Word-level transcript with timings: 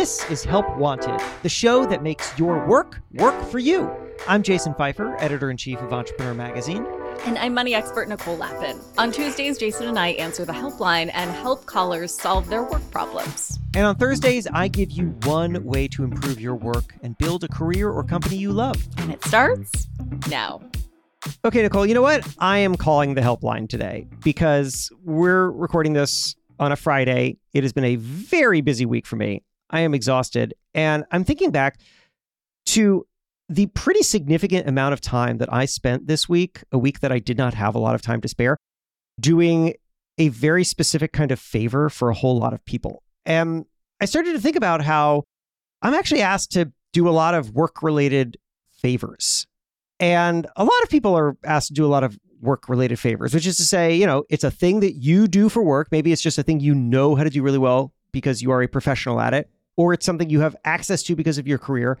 This 0.00 0.24
is 0.30 0.44
Help 0.44 0.66
Wanted, 0.78 1.20
the 1.42 1.50
show 1.50 1.84
that 1.84 2.02
makes 2.02 2.38
your 2.38 2.66
work 2.66 3.02
work 3.12 3.38
for 3.50 3.58
you. 3.58 3.94
I'm 4.26 4.42
Jason 4.42 4.72
Feifer, 4.72 5.14
editor 5.20 5.50
in 5.50 5.58
chief 5.58 5.78
of 5.80 5.92
Entrepreneur 5.92 6.32
Magazine. 6.32 6.86
And 7.26 7.36
I'm 7.36 7.52
money 7.52 7.74
expert 7.74 8.08
Nicole 8.08 8.38
Lapin. 8.38 8.80
On 8.96 9.12
Tuesdays, 9.12 9.58
Jason 9.58 9.88
and 9.88 9.98
I 9.98 10.12
answer 10.12 10.46
the 10.46 10.54
helpline 10.54 11.10
and 11.12 11.30
help 11.30 11.66
callers 11.66 12.18
solve 12.18 12.48
their 12.48 12.62
work 12.62 12.80
problems. 12.90 13.58
And 13.74 13.84
on 13.84 13.94
Thursdays, 13.94 14.46
I 14.46 14.68
give 14.68 14.90
you 14.90 15.08
one 15.24 15.62
way 15.64 15.86
to 15.88 16.02
improve 16.02 16.40
your 16.40 16.54
work 16.54 16.94
and 17.02 17.18
build 17.18 17.44
a 17.44 17.48
career 17.48 17.90
or 17.90 18.02
company 18.02 18.36
you 18.36 18.52
love. 18.52 18.82
And 18.96 19.12
it 19.12 19.22
starts 19.22 19.86
now. 20.30 20.62
Okay, 21.44 21.60
Nicole, 21.60 21.84
you 21.84 21.92
know 21.92 22.00
what? 22.00 22.26
I 22.38 22.56
am 22.56 22.74
calling 22.74 23.16
the 23.16 23.20
helpline 23.20 23.68
today 23.68 24.08
because 24.24 24.90
we're 25.04 25.50
recording 25.50 25.92
this 25.92 26.36
on 26.58 26.72
a 26.72 26.76
Friday. 26.76 27.36
It 27.52 27.64
has 27.64 27.74
been 27.74 27.84
a 27.84 27.96
very 27.96 28.62
busy 28.62 28.86
week 28.86 29.06
for 29.06 29.16
me. 29.16 29.42
I 29.70 29.80
am 29.80 29.94
exhausted. 29.94 30.54
And 30.74 31.04
I'm 31.10 31.24
thinking 31.24 31.50
back 31.50 31.78
to 32.66 33.06
the 33.48 33.66
pretty 33.66 34.02
significant 34.02 34.68
amount 34.68 34.92
of 34.92 35.00
time 35.00 35.38
that 35.38 35.52
I 35.52 35.64
spent 35.64 36.06
this 36.06 36.28
week, 36.28 36.62
a 36.70 36.78
week 36.78 37.00
that 37.00 37.10
I 37.10 37.18
did 37.18 37.36
not 37.36 37.54
have 37.54 37.74
a 37.74 37.80
lot 37.80 37.94
of 37.94 38.02
time 38.02 38.20
to 38.20 38.28
spare, 38.28 38.56
doing 39.18 39.74
a 40.18 40.28
very 40.28 40.62
specific 40.62 41.12
kind 41.12 41.32
of 41.32 41.40
favor 41.40 41.88
for 41.88 42.10
a 42.10 42.14
whole 42.14 42.38
lot 42.38 42.52
of 42.52 42.64
people. 42.64 43.02
And 43.26 43.64
I 44.00 44.04
started 44.04 44.34
to 44.34 44.40
think 44.40 44.54
about 44.54 44.82
how 44.82 45.24
I'm 45.82 45.94
actually 45.94 46.22
asked 46.22 46.52
to 46.52 46.70
do 46.92 47.08
a 47.08 47.10
lot 47.10 47.34
of 47.34 47.50
work 47.50 47.82
related 47.82 48.36
favors. 48.70 49.46
And 49.98 50.46
a 50.56 50.64
lot 50.64 50.82
of 50.82 50.88
people 50.88 51.16
are 51.16 51.36
asked 51.44 51.68
to 51.68 51.74
do 51.74 51.84
a 51.84 51.88
lot 51.88 52.04
of 52.04 52.18
work 52.40 52.68
related 52.68 52.98
favors, 52.98 53.34
which 53.34 53.46
is 53.46 53.56
to 53.56 53.64
say, 53.64 53.94
you 53.96 54.06
know, 54.06 54.24
it's 54.30 54.44
a 54.44 54.50
thing 54.50 54.80
that 54.80 54.94
you 54.94 55.26
do 55.26 55.48
for 55.48 55.62
work. 55.62 55.88
Maybe 55.90 56.12
it's 56.12 56.22
just 56.22 56.38
a 56.38 56.42
thing 56.42 56.60
you 56.60 56.74
know 56.74 57.16
how 57.16 57.24
to 57.24 57.30
do 57.30 57.42
really 57.42 57.58
well 57.58 57.92
because 58.12 58.40
you 58.40 58.50
are 58.50 58.62
a 58.62 58.68
professional 58.68 59.20
at 59.20 59.34
it 59.34 59.50
or 59.80 59.94
it's 59.94 60.04
something 60.04 60.28
you 60.28 60.40
have 60.40 60.54
access 60.66 61.02
to 61.02 61.16
because 61.16 61.38
of 61.38 61.48
your 61.48 61.56
career. 61.56 61.98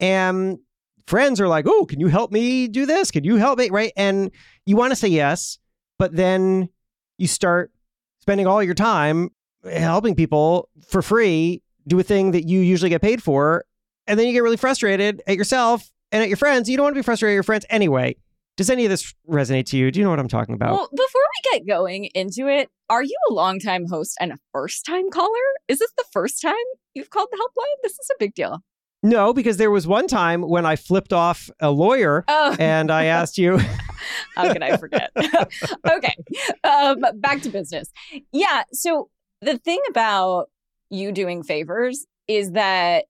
And 0.00 0.58
friends 1.06 1.40
are 1.40 1.46
like, 1.46 1.64
oh, 1.68 1.86
can 1.86 2.00
you 2.00 2.08
help 2.08 2.32
me 2.32 2.66
do 2.66 2.86
this? 2.86 3.12
Can 3.12 3.22
you 3.22 3.36
help 3.36 3.56
me? 3.56 3.70
Right. 3.70 3.92
And 3.96 4.32
you 4.66 4.74
want 4.74 4.90
to 4.90 4.96
say 4.96 5.06
yes, 5.06 5.56
but 5.96 6.16
then 6.16 6.70
you 7.18 7.28
start 7.28 7.70
spending 8.18 8.48
all 8.48 8.64
your 8.64 8.74
time 8.74 9.30
helping 9.64 10.16
people 10.16 10.68
for 10.88 11.02
free 11.02 11.62
do 11.86 12.00
a 12.00 12.02
thing 12.02 12.32
that 12.32 12.48
you 12.48 12.58
usually 12.58 12.90
get 12.90 13.00
paid 13.00 13.22
for. 13.22 13.64
And 14.08 14.18
then 14.18 14.26
you 14.26 14.32
get 14.32 14.42
really 14.42 14.56
frustrated 14.56 15.22
at 15.28 15.36
yourself 15.36 15.88
and 16.10 16.24
at 16.24 16.28
your 16.28 16.36
friends. 16.36 16.68
You 16.68 16.76
don't 16.76 16.82
want 16.82 16.96
to 16.96 16.98
be 16.98 17.04
frustrated 17.04 17.34
at 17.34 17.36
your 17.36 17.44
friends 17.44 17.64
anyway. 17.70 18.16
Does 18.60 18.68
any 18.68 18.84
of 18.84 18.90
this 18.90 19.14
resonate 19.26 19.64
to 19.70 19.78
you? 19.78 19.90
Do 19.90 19.98
you 20.00 20.04
know 20.04 20.10
what 20.10 20.18
I'm 20.18 20.28
talking 20.28 20.54
about? 20.54 20.72
Well, 20.72 20.90
before 20.92 21.22
we 21.46 21.50
get 21.58 21.66
going 21.66 22.10
into 22.14 22.46
it, 22.46 22.68
are 22.90 23.02
you 23.02 23.16
a 23.30 23.32
longtime 23.32 23.86
host 23.86 24.18
and 24.20 24.32
a 24.32 24.36
first 24.52 24.84
time 24.84 25.08
caller? 25.08 25.30
Is 25.66 25.78
this 25.78 25.90
the 25.96 26.04
first 26.12 26.42
time 26.42 26.52
you've 26.92 27.08
called 27.08 27.28
the 27.32 27.38
helpline? 27.38 27.74
This 27.82 27.92
is 27.92 28.10
a 28.10 28.16
big 28.18 28.34
deal. 28.34 28.58
No, 29.02 29.32
because 29.32 29.56
there 29.56 29.70
was 29.70 29.86
one 29.86 30.06
time 30.06 30.42
when 30.42 30.66
I 30.66 30.76
flipped 30.76 31.14
off 31.14 31.48
a 31.58 31.70
lawyer 31.70 32.22
Oh. 32.28 32.54
and 32.60 32.90
I 32.90 33.04
asked 33.06 33.38
you. 33.38 33.56
How 34.36 34.52
can 34.52 34.62
I 34.62 34.76
forget? 34.76 35.10
okay. 35.90 36.14
Um, 36.62 36.98
back 37.14 37.40
to 37.40 37.48
business. 37.48 37.90
Yeah. 38.30 38.64
So 38.74 39.08
the 39.40 39.56
thing 39.56 39.80
about 39.88 40.50
you 40.90 41.12
doing 41.12 41.42
favors 41.42 42.04
is 42.28 42.50
that 42.52 43.06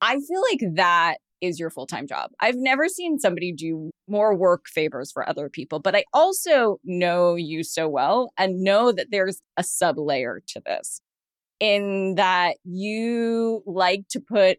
I 0.00 0.14
feel 0.14 0.42
like 0.50 0.60
that 0.76 1.16
is 1.42 1.60
your 1.60 1.68
full 1.68 1.86
time 1.86 2.06
job. 2.06 2.30
I've 2.40 2.56
never 2.56 2.88
seen 2.88 3.18
somebody 3.18 3.52
do 3.52 3.90
more 4.08 4.34
work 4.34 4.66
favors 4.68 5.12
for 5.12 5.28
other 5.28 5.48
people, 5.48 5.78
but 5.78 5.94
I 5.94 6.04
also 6.12 6.78
know 6.84 7.34
you 7.34 7.64
so 7.64 7.88
well 7.88 8.32
and 8.38 8.62
know 8.62 8.92
that 8.92 9.10
there's 9.10 9.40
a 9.56 9.62
sub 9.62 9.98
layer 9.98 10.42
to 10.48 10.62
this 10.64 11.00
in 11.60 12.14
that 12.16 12.56
you 12.64 13.62
like 13.66 14.08
to 14.10 14.20
put 14.20 14.58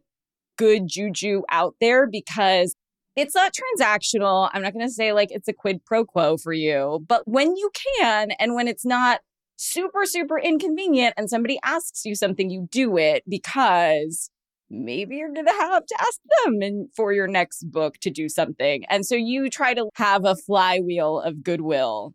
good 0.58 0.88
juju 0.88 1.44
out 1.52 1.76
there 1.80 2.08
because 2.08 2.76
it's 3.16 3.36
not 3.36 3.54
transactional. 3.54 4.50
I'm 4.54 4.62
not 4.62 4.74
going 4.74 4.86
to 4.86 4.94
say 4.94 5.14
like 5.14 5.30
it's 5.32 5.48
a 5.48 5.54
quid 5.54 5.84
pro 5.86 6.06
quo 6.06 6.38
for 6.38 6.54
you, 6.54 7.04
but 7.08 7.28
when 7.28 7.56
you 7.56 7.72
can 8.00 8.32
and 8.40 8.54
when 8.54 8.68
it's 8.68 8.86
not 8.86 9.22
super, 9.56 10.06
super 10.06 10.40
inconvenient 10.40 11.16
and 11.18 11.30
somebody 11.30 11.60
asks 11.64 12.06
you 12.06 12.16
something, 12.16 12.50
you 12.50 12.68
do 12.72 12.98
it 12.98 13.24
because 13.28 14.30
maybe 14.70 15.18
you're 15.18 15.34
going 15.34 15.46
to 15.46 15.52
have 15.52 15.86
to 15.86 15.96
ask 16.00 16.20
them 16.44 16.62
and 16.62 16.90
for 16.96 17.14
your 17.14 17.28
next 17.28 17.64
book 17.72 17.98
to 18.02 18.10
do 18.10 18.30
something. 18.30 18.84
And 18.90 19.06
so 19.06 19.16
you 19.16 19.50
try 19.50 19.74
to 19.74 19.90
have 19.96 20.26
a 20.26 20.36
flywheel 20.36 21.20
of 21.22 21.44
goodwill 21.44 22.14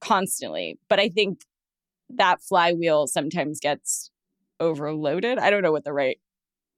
constantly. 0.00 0.78
But 0.88 1.00
I 1.00 1.08
think 1.08 1.40
that 2.10 2.42
flywheel 2.42 3.06
sometimes 3.06 3.60
gets 3.60 4.10
overloaded. 4.60 5.38
I 5.38 5.50
don't 5.50 5.62
know 5.62 5.72
what 5.72 5.84
the 5.84 5.92
right 5.92 6.18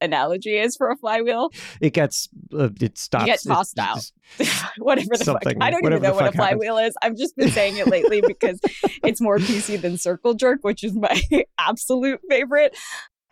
analogy 0.01 0.57
is 0.57 0.77
for 0.77 0.91
a 0.91 0.97
flywheel. 0.97 1.51
It 1.81 1.93
gets, 1.93 2.29
uh, 2.57 2.69
it 2.81 2.99
stops. 2.99 3.27
You 3.27 3.33
get 3.33 3.43
tossed 3.43 3.79
out. 3.79 4.11
whatever 4.79 5.17
the 5.17 5.25
fuck. 5.25 5.43
I 5.61 5.71
don't 5.71 5.85
even 5.85 6.03
know 6.03 6.13
what 6.13 6.27
a 6.27 6.33
fuck 6.33 6.35
happens. 6.35 6.37
flywheel 6.37 6.79
is. 6.79 6.95
I've 7.03 7.17
just 7.17 7.37
been 7.37 7.51
saying 7.51 7.79
it 7.79 7.87
lately 7.87 8.21
because 8.27 8.61
it's 9.03 9.21
more 9.21 9.39
PC 9.39 9.81
than 9.81 9.99
circle 9.99 10.35
jerk, 10.35 10.61
which 10.63 10.85
is 10.85 10.95
my 10.95 11.21
absolute 11.59 12.21
favorite. 12.29 12.77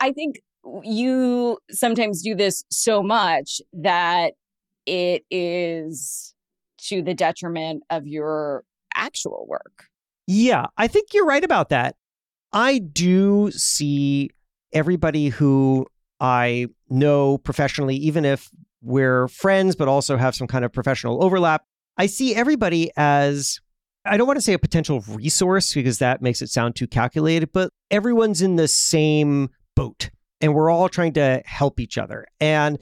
I 0.01 0.13
think 0.13 0.41
you 0.83 1.59
sometimes 1.71 2.23
do 2.23 2.35
this 2.35 2.65
so 2.71 3.03
much 3.03 3.61
that 3.73 4.35
it 4.87 5.25
is 5.31 6.35
to 6.79 7.03
the 7.03 7.15
detriment 7.15 7.83
of 7.91 8.07
your 8.07 8.65
actual 8.95 9.47
work. 9.49 9.85
Yeah, 10.27 10.67
I 10.77 10.87
think 10.87 11.13
you're 11.13 11.27
right 11.27 11.45
about 11.45 11.71
that. 11.71 11.97
I 12.53 12.79
do 12.79 13.51
see 13.51 14.31
everybody 14.73 15.29
who 15.29 15.87
I 16.21 16.69
know 16.89 17.39
professionally, 17.39 17.97
even 17.97 18.25
if 18.25 18.49
we're 18.83 19.29
friends, 19.29 19.77
but 19.77 19.89
also 19.89 20.17
have 20.17 20.35
some 20.35 20.47
kind 20.47 20.65
of 20.65 20.73
professional 20.73 21.23
overlap. 21.23 21.63
I 21.97 22.07
see 22.07 22.35
everybody 22.35 22.91
as, 22.97 23.61
I 24.05 24.17
don't 24.17 24.27
want 24.27 24.37
to 24.37 24.43
say 24.43 24.53
a 24.53 24.59
potential 24.59 25.01
resource 25.09 25.75
because 25.75 25.99
that 25.99 26.23
makes 26.23 26.43
it 26.43 26.49
sound 26.49 26.77
too 26.77 26.87
calculated, 26.87 27.53
but 27.53 27.71
everyone's 27.91 28.43
in 28.43 28.57
the 28.57 28.69
same 28.69 29.51
boat 29.75 30.11
and 30.45 30.55
we're 30.55 30.69
all 30.69 30.91
trying 30.91 31.15
to 31.15 31.43
help 31.47 31.81
each 31.81 31.97
other. 31.97 32.27
And 32.39 32.79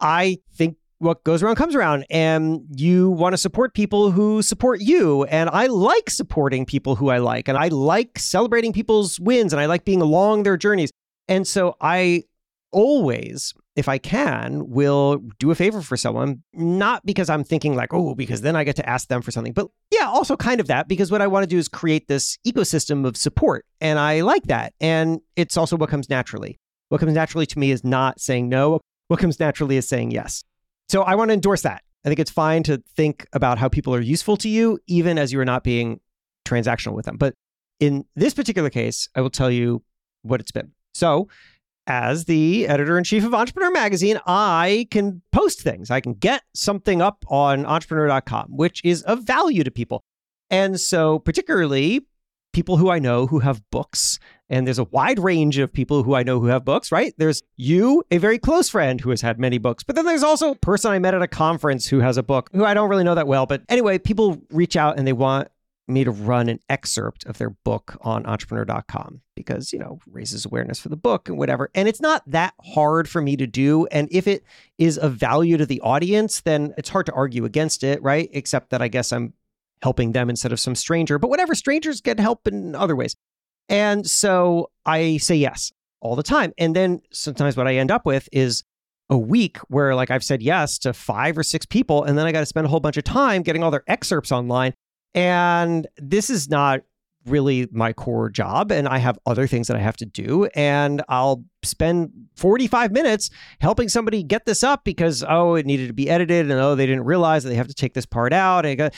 I 0.00 0.38
think 0.54 0.78
what 0.96 1.22
goes 1.24 1.42
around 1.42 1.56
comes 1.56 1.74
around 1.74 2.06
and 2.08 2.62
you 2.74 3.10
want 3.10 3.34
to 3.34 3.36
support 3.36 3.74
people 3.74 4.10
who 4.10 4.40
support 4.40 4.80
you. 4.80 5.24
And 5.24 5.50
i 5.50 5.66
like 5.66 6.08
supporting 6.08 6.64
people 6.64 6.96
who 6.96 7.10
i 7.10 7.18
like 7.18 7.48
and 7.48 7.58
i 7.58 7.68
like 7.68 8.18
celebrating 8.18 8.72
people's 8.72 9.20
wins 9.20 9.52
and 9.52 9.60
i 9.60 9.66
like 9.66 9.84
being 9.84 10.00
along 10.00 10.44
their 10.44 10.56
journeys. 10.56 10.90
And 11.28 11.46
so 11.46 11.76
i 11.82 12.22
always 12.72 13.54
if 13.76 13.88
i 13.88 13.96
can 13.96 14.68
will 14.68 15.18
do 15.38 15.50
a 15.50 15.54
favor 15.54 15.80
for 15.80 15.96
someone 15.96 16.42
not 16.52 17.04
because 17.06 17.30
i'm 17.30 17.44
thinking 17.44 17.74
like 17.74 17.94
oh 17.94 18.14
because 18.14 18.40
then 18.40 18.56
i 18.56 18.64
get 18.64 18.74
to 18.76 18.86
ask 18.88 19.08
them 19.08 19.22
for 19.22 19.30
something 19.30 19.52
but 19.52 19.68
yeah 19.90 20.06
also 20.06 20.36
kind 20.36 20.60
of 20.60 20.66
that 20.66 20.88
because 20.88 21.10
what 21.10 21.22
i 21.22 21.26
want 21.26 21.42
to 21.42 21.46
do 21.46 21.56
is 21.56 21.68
create 21.68 22.08
this 22.08 22.36
ecosystem 22.46 23.06
of 23.06 23.16
support 23.16 23.64
and 23.80 23.98
i 23.98 24.20
like 24.20 24.42
that 24.44 24.74
and 24.80 25.20
it's 25.36 25.56
also 25.56 25.76
what 25.76 25.88
comes 25.88 26.10
naturally 26.10 26.58
what 26.88 26.98
comes 26.98 27.14
naturally 27.14 27.46
to 27.46 27.58
me 27.58 27.70
is 27.70 27.84
not 27.84 28.20
saying 28.20 28.48
no 28.48 28.80
what 29.08 29.20
comes 29.20 29.38
naturally 29.38 29.76
is 29.76 29.88
saying 29.88 30.10
yes 30.10 30.44
so 30.88 31.02
I 31.02 31.14
want 31.14 31.30
to 31.30 31.34
endorse 31.34 31.62
that. 31.62 31.82
I 32.04 32.08
think 32.08 32.20
it's 32.20 32.30
fine 32.30 32.62
to 32.64 32.82
think 32.94 33.26
about 33.32 33.58
how 33.58 33.68
people 33.68 33.94
are 33.94 34.00
useful 34.00 34.36
to 34.38 34.48
you, 34.48 34.78
even 34.86 35.18
as 35.18 35.32
you 35.32 35.40
are 35.40 35.44
not 35.44 35.64
being 35.64 36.00
transactional 36.44 36.94
with 36.94 37.06
them. 37.06 37.16
But 37.16 37.34
in 37.80 38.04
this 38.14 38.34
particular 38.34 38.70
case, 38.70 39.08
I 39.14 39.20
will 39.20 39.30
tell 39.30 39.50
you 39.50 39.82
what 40.22 40.40
it's 40.40 40.52
been. 40.52 40.72
So, 40.94 41.28
as 41.88 42.24
the 42.24 42.66
editor 42.66 42.98
in 42.98 43.04
chief 43.04 43.24
of 43.24 43.34
Entrepreneur 43.34 43.70
Magazine, 43.70 44.18
I 44.26 44.86
can 44.90 45.22
post 45.32 45.60
things. 45.62 45.90
I 45.90 46.00
can 46.00 46.14
get 46.14 46.42
something 46.54 47.02
up 47.02 47.24
on 47.28 47.66
entrepreneur.com, 47.66 48.46
which 48.50 48.80
is 48.84 49.02
of 49.02 49.24
value 49.24 49.64
to 49.64 49.70
people. 49.70 50.02
And 50.50 50.80
so, 50.80 51.18
particularly 51.18 52.06
people 52.56 52.78
who 52.78 52.88
I 52.88 52.98
know 52.98 53.26
who 53.26 53.40
have 53.40 53.60
books, 53.70 54.18
and 54.48 54.66
there's 54.66 54.78
a 54.78 54.84
wide 54.84 55.18
range 55.18 55.58
of 55.58 55.70
people 55.70 56.02
who 56.02 56.14
I 56.14 56.22
know 56.22 56.40
who 56.40 56.46
have 56.46 56.64
books, 56.64 56.90
right? 56.90 57.12
There's 57.18 57.42
you, 57.58 58.02
a 58.10 58.16
very 58.16 58.38
close 58.38 58.70
friend 58.70 58.98
who 58.98 59.10
has 59.10 59.20
had 59.20 59.38
many 59.38 59.58
books, 59.58 59.84
but 59.84 59.94
then 59.94 60.06
there's 60.06 60.22
also 60.22 60.52
a 60.52 60.56
person 60.56 60.90
I 60.90 60.98
met 60.98 61.12
at 61.12 61.20
a 61.20 61.28
conference 61.28 61.86
who 61.86 62.00
has 62.00 62.16
a 62.16 62.22
book 62.22 62.48
who 62.54 62.64
I 62.64 62.72
don't 62.72 62.88
really 62.88 63.04
know 63.04 63.14
that 63.14 63.26
well. 63.26 63.44
But 63.44 63.60
anyway, 63.68 63.98
people 63.98 64.40
reach 64.50 64.74
out 64.74 64.96
and 64.96 65.06
they 65.06 65.12
want 65.12 65.48
me 65.86 66.02
to 66.04 66.10
run 66.10 66.48
an 66.48 66.60
excerpt 66.70 67.26
of 67.26 67.36
their 67.36 67.50
book 67.50 67.98
on 68.00 68.24
entrepreneur.com 68.24 69.20
because, 69.34 69.70
you 69.74 69.78
know, 69.78 70.00
raises 70.10 70.46
awareness 70.46 70.78
for 70.78 70.88
the 70.88 70.96
book 70.96 71.28
and 71.28 71.36
whatever. 71.36 71.70
And 71.74 71.86
it's 71.86 72.00
not 72.00 72.22
that 72.26 72.54
hard 72.74 73.06
for 73.06 73.20
me 73.20 73.36
to 73.36 73.46
do. 73.46 73.86
And 73.88 74.08
if 74.10 74.26
it 74.26 74.44
is 74.78 74.96
of 74.96 75.12
value 75.12 75.58
to 75.58 75.66
the 75.66 75.82
audience, 75.82 76.40
then 76.40 76.72
it's 76.78 76.88
hard 76.88 77.04
to 77.04 77.12
argue 77.12 77.44
against 77.44 77.84
it, 77.84 78.02
right? 78.02 78.30
Except 78.32 78.70
that 78.70 78.80
I 78.80 78.88
guess 78.88 79.12
I'm 79.12 79.34
helping 79.82 80.12
them 80.12 80.30
instead 80.30 80.52
of 80.52 80.60
some 80.60 80.74
stranger. 80.74 81.18
But 81.18 81.28
whatever, 81.28 81.54
strangers 81.54 82.00
get 82.00 82.18
help 82.18 82.46
in 82.46 82.74
other 82.74 82.96
ways. 82.96 83.14
And 83.68 84.08
so 84.08 84.70
I 84.84 85.16
say 85.18 85.36
yes 85.36 85.72
all 86.00 86.16
the 86.16 86.22
time. 86.22 86.52
And 86.58 86.74
then 86.74 87.02
sometimes 87.12 87.56
what 87.56 87.66
I 87.66 87.76
end 87.76 87.90
up 87.90 88.06
with 88.06 88.28
is 88.32 88.62
a 89.08 89.18
week 89.18 89.58
where 89.68 89.94
like 89.94 90.10
I've 90.10 90.24
said 90.24 90.42
yes 90.42 90.78
to 90.78 90.92
five 90.92 91.38
or 91.38 91.42
six 91.42 91.64
people 91.64 92.02
and 92.04 92.18
then 92.18 92.26
I 92.26 92.32
got 92.32 92.40
to 92.40 92.46
spend 92.46 92.66
a 92.66 92.68
whole 92.68 92.80
bunch 92.80 92.96
of 92.96 93.04
time 93.04 93.42
getting 93.42 93.62
all 93.62 93.70
their 93.70 93.84
excerpts 93.86 94.32
online. 94.32 94.74
And 95.14 95.86
this 95.96 96.28
is 96.28 96.48
not 96.48 96.80
really 97.26 97.68
my 97.70 97.92
core 97.92 98.28
job 98.30 98.70
and 98.70 98.88
I 98.88 98.98
have 98.98 99.18
other 99.26 99.46
things 99.46 99.68
that 99.68 99.76
I 99.76 99.80
have 99.80 99.96
to 99.98 100.06
do 100.06 100.46
and 100.54 101.02
I'll 101.08 101.44
spend 101.62 102.12
45 102.36 102.92
minutes 102.92 103.30
helping 103.60 103.88
somebody 103.88 104.22
get 104.22 104.46
this 104.46 104.62
up 104.62 104.84
because 104.84 105.24
oh 105.28 105.54
it 105.54 105.66
needed 105.66 105.88
to 105.88 105.92
be 105.92 106.08
edited 106.08 106.50
and 106.50 106.60
oh 106.60 106.74
they 106.74 106.86
didn't 106.86 107.04
realize 107.04 107.42
that 107.42 107.50
they 107.50 107.56
have 107.56 107.68
to 107.68 107.74
take 107.74 107.94
this 107.94 108.06
part 108.06 108.32
out 108.32 108.64
and, 108.64 108.80
and 108.80 108.92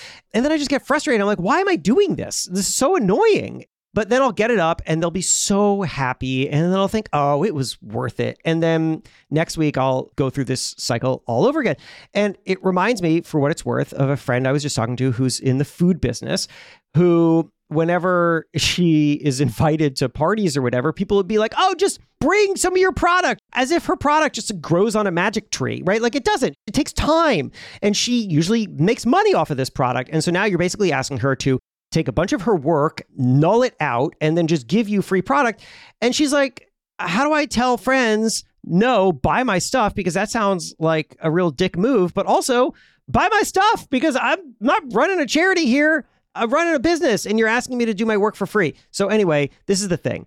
then 0.45 0.53
I 0.53 0.59
just 0.59 0.71
get 0.71 0.87
frustrated 0.87 1.21
I'm 1.21 1.27
like 1.27 1.41
why 1.41 1.61
am 1.61 1.69
I 1.69 1.77
doing 1.77 2.17
this 2.17 2.49
this 2.51 2.69
is 2.69 2.75
so 2.75 2.97
annoying 2.97 3.65
but 3.95 4.11
then 4.11 4.23
I'll 4.23 4.33
get 4.33 4.51
it 4.51 4.59
up 4.59 4.83
and 4.87 5.03
they'll 5.03 5.11
be 5.11 5.23
so 5.23 5.83
happy. 5.83 6.49
And 6.49 6.71
then 6.71 6.79
I'll 6.79 6.89
think, 6.89 7.09
oh, 7.13 7.43
it 7.43 7.55
was 7.55 7.81
worth 7.83 8.21
it. 8.21 8.39
And 8.45 8.63
then 8.63 9.03
next 9.31 9.57
week 9.57 9.77
I'll 9.79 10.13
go 10.15 10.31
through 10.31 10.45
this 10.45 10.75
cycle 10.79 11.23
all 11.27 11.47
over 11.47 11.59
again. 11.59 11.77
And 12.15 12.37
it 12.45 12.63
reminds 12.63 13.03
me, 13.03 13.23
for 13.23 13.41
what 13.41 13.51
it's 13.51 13.65
worth, 13.65 13.93
of 13.95 14.11
a 14.11 14.17
friend 14.17 14.47
I 14.47 14.53
was 14.53 14.63
just 14.63 14.77
talking 14.77 14.97
to 14.99 15.13
who's 15.13 15.41
in 15.41 15.59
the 15.59 15.65
food 15.65 16.01
business 16.01 16.47
who 16.95 17.51
whenever 17.69 18.47
she 18.57 19.13
is 19.13 19.41
invited 19.41 19.97
to 19.97 20.09
parties 20.09 20.57
or 20.57 20.63
whatever, 20.63 20.93
people 20.93 21.17
would 21.17 21.29
be 21.29 21.39
like, 21.39 21.53
oh, 21.57 21.75
just 21.77 22.01
bring 22.21 22.57
some 22.57 22.73
of 22.73 22.79
your 22.79 22.93
product 22.93 23.41
as 23.53 23.71
if 23.71 23.87
her 23.87 23.97
product 23.97 24.35
just 24.35 24.61
grows 24.61 24.97
on 24.97 25.07
a 25.07 25.11
magic 25.11 25.51
tree, 25.51 25.83
right? 25.85 26.03
Like 26.03 26.15
it 26.15 26.25
doesn't. 26.25 26.55
It 26.67 26.73
takes 26.73 26.93
time. 26.93 27.53
And 27.83 27.97
she 27.97 28.23
usually 28.23 28.67
makes 28.67 29.07
money 29.07 29.35
off 29.35 29.51
of 29.51 29.57
this 29.57 29.71
product. 29.71 30.11
And 30.13 30.25
so 30.25 30.31
now 30.31 30.45
you're 30.45 30.59
basically 30.59 30.93
asking 30.93 31.19
her 31.19 31.37
to 31.37 31.59
take 31.91 32.09
a 32.09 32.13
bunch 32.13 32.33
of 32.33 32.43
her 32.43 32.57
work, 32.57 33.03
null 33.17 33.63
it 33.63 33.77
out, 33.81 34.15
and 34.21 34.37
then 34.37 34.47
just 34.47 34.67
give 34.67 34.89
you 34.89 35.03
free 35.03 35.23
product. 35.23 35.63
And 36.01 36.15
she's 36.15 36.33
like, 36.33 36.71
How 36.99 37.25
do 37.25 37.33
I 37.33 37.47
tell 37.47 37.77
friends, 37.77 38.45
no, 38.65 39.13
buy 39.13 39.43
my 39.43 39.59
stuff? 39.59 39.95
Because 39.95 40.15
that 40.15 40.31
sounds 40.31 40.75
like 40.79 41.17
a 41.21 41.31
real 41.31 41.51
dick 41.51 41.77
move, 41.77 42.15
but 42.15 42.27
also 42.27 42.75
buy 43.09 43.29
my 43.31 43.43
stuff 43.43 43.89
because 43.91 44.17
I'm 44.21 44.55
not 44.61 44.83
running 44.93 45.21
a 45.21 45.27
charity 45.27 45.67
here. 45.67 46.07
I'm 46.39 46.51
running 46.51 46.75
a 46.75 46.79
business 46.79 47.27
and 47.27 47.39
you're 47.39 47.49
asking 47.49 47.79
me 47.79 47.85
to 47.87 47.95
do 47.95 48.07
my 48.07 48.17
work 48.17 48.37
for 48.37 48.47
free. 48.47 48.75
So, 48.91 49.09
anyway, 49.09 49.51
this 49.67 49.83
is 49.83 49.89
the 49.89 49.97
thing. 49.97 50.27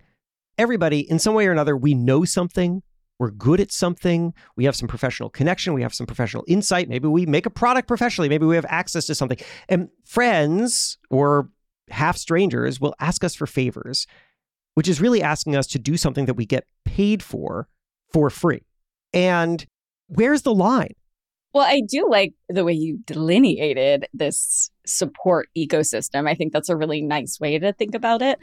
Everybody, 0.58 1.00
in 1.10 1.18
some 1.18 1.34
way 1.34 1.46
or 1.46 1.52
another, 1.52 1.76
we 1.76 1.94
know 1.94 2.24
something 2.24 2.82
we're 3.22 3.30
good 3.30 3.60
at 3.60 3.70
something, 3.70 4.34
we 4.56 4.64
have 4.64 4.74
some 4.74 4.88
professional 4.88 5.30
connection, 5.30 5.74
we 5.74 5.82
have 5.82 5.94
some 5.94 6.06
professional 6.06 6.42
insight, 6.48 6.88
maybe 6.88 7.06
we 7.06 7.24
make 7.24 7.46
a 7.46 7.50
product 7.50 7.86
professionally, 7.86 8.28
maybe 8.28 8.46
we 8.46 8.56
have 8.56 8.66
access 8.68 9.06
to 9.06 9.14
something. 9.14 9.38
And 9.68 9.90
friends 10.04 10.98
or 11.08 11.48
half 11.88 12.16
strangers 12.16 12.80
will 12.80 12.96
ask 12.98 13.22
us 13.22 13.36
for 13.36 13.46
favors, 13.46 14.08
which 14.74 14.88
is 14.88 15.00
really 15.00 15.22
asking 15.22 15.54
us 15.54 15.68
to 15.68 15.78
do 15.78 15.96
something 15.96 16.26
that 16.26 16.34
we 16.34 16.44
get 16.44 16.66
paid 16.84 17.22
for 17.22 17.68
for 18.12 18.28
free. 18.28 18.64
And 19.12 19.64
where's 20.08 20.42
the 20.42 20.52
line? 20.52 20.94
Well, 21.54 21.66
I 21.66 21.82
do 21.86 22.08
like 22.08 22.32
the 22.48 22.64
way 22.64 22.72
you 22.72 22.98
delineated 23.04 24.06
this 24.14 24.70
support 24.86 25.48
ecosystem. 25.56 26.26
I 26.26 26.34
think 26.34 26.52
that's 26.52 26.70
a 26.70 26.76
really 26.76 27.02
nice 27.02 27.38
way 27.38 27.58
to 27.58 27.74
think 27.74 27.94
about 27.94 28.22
it. 28.22 28.38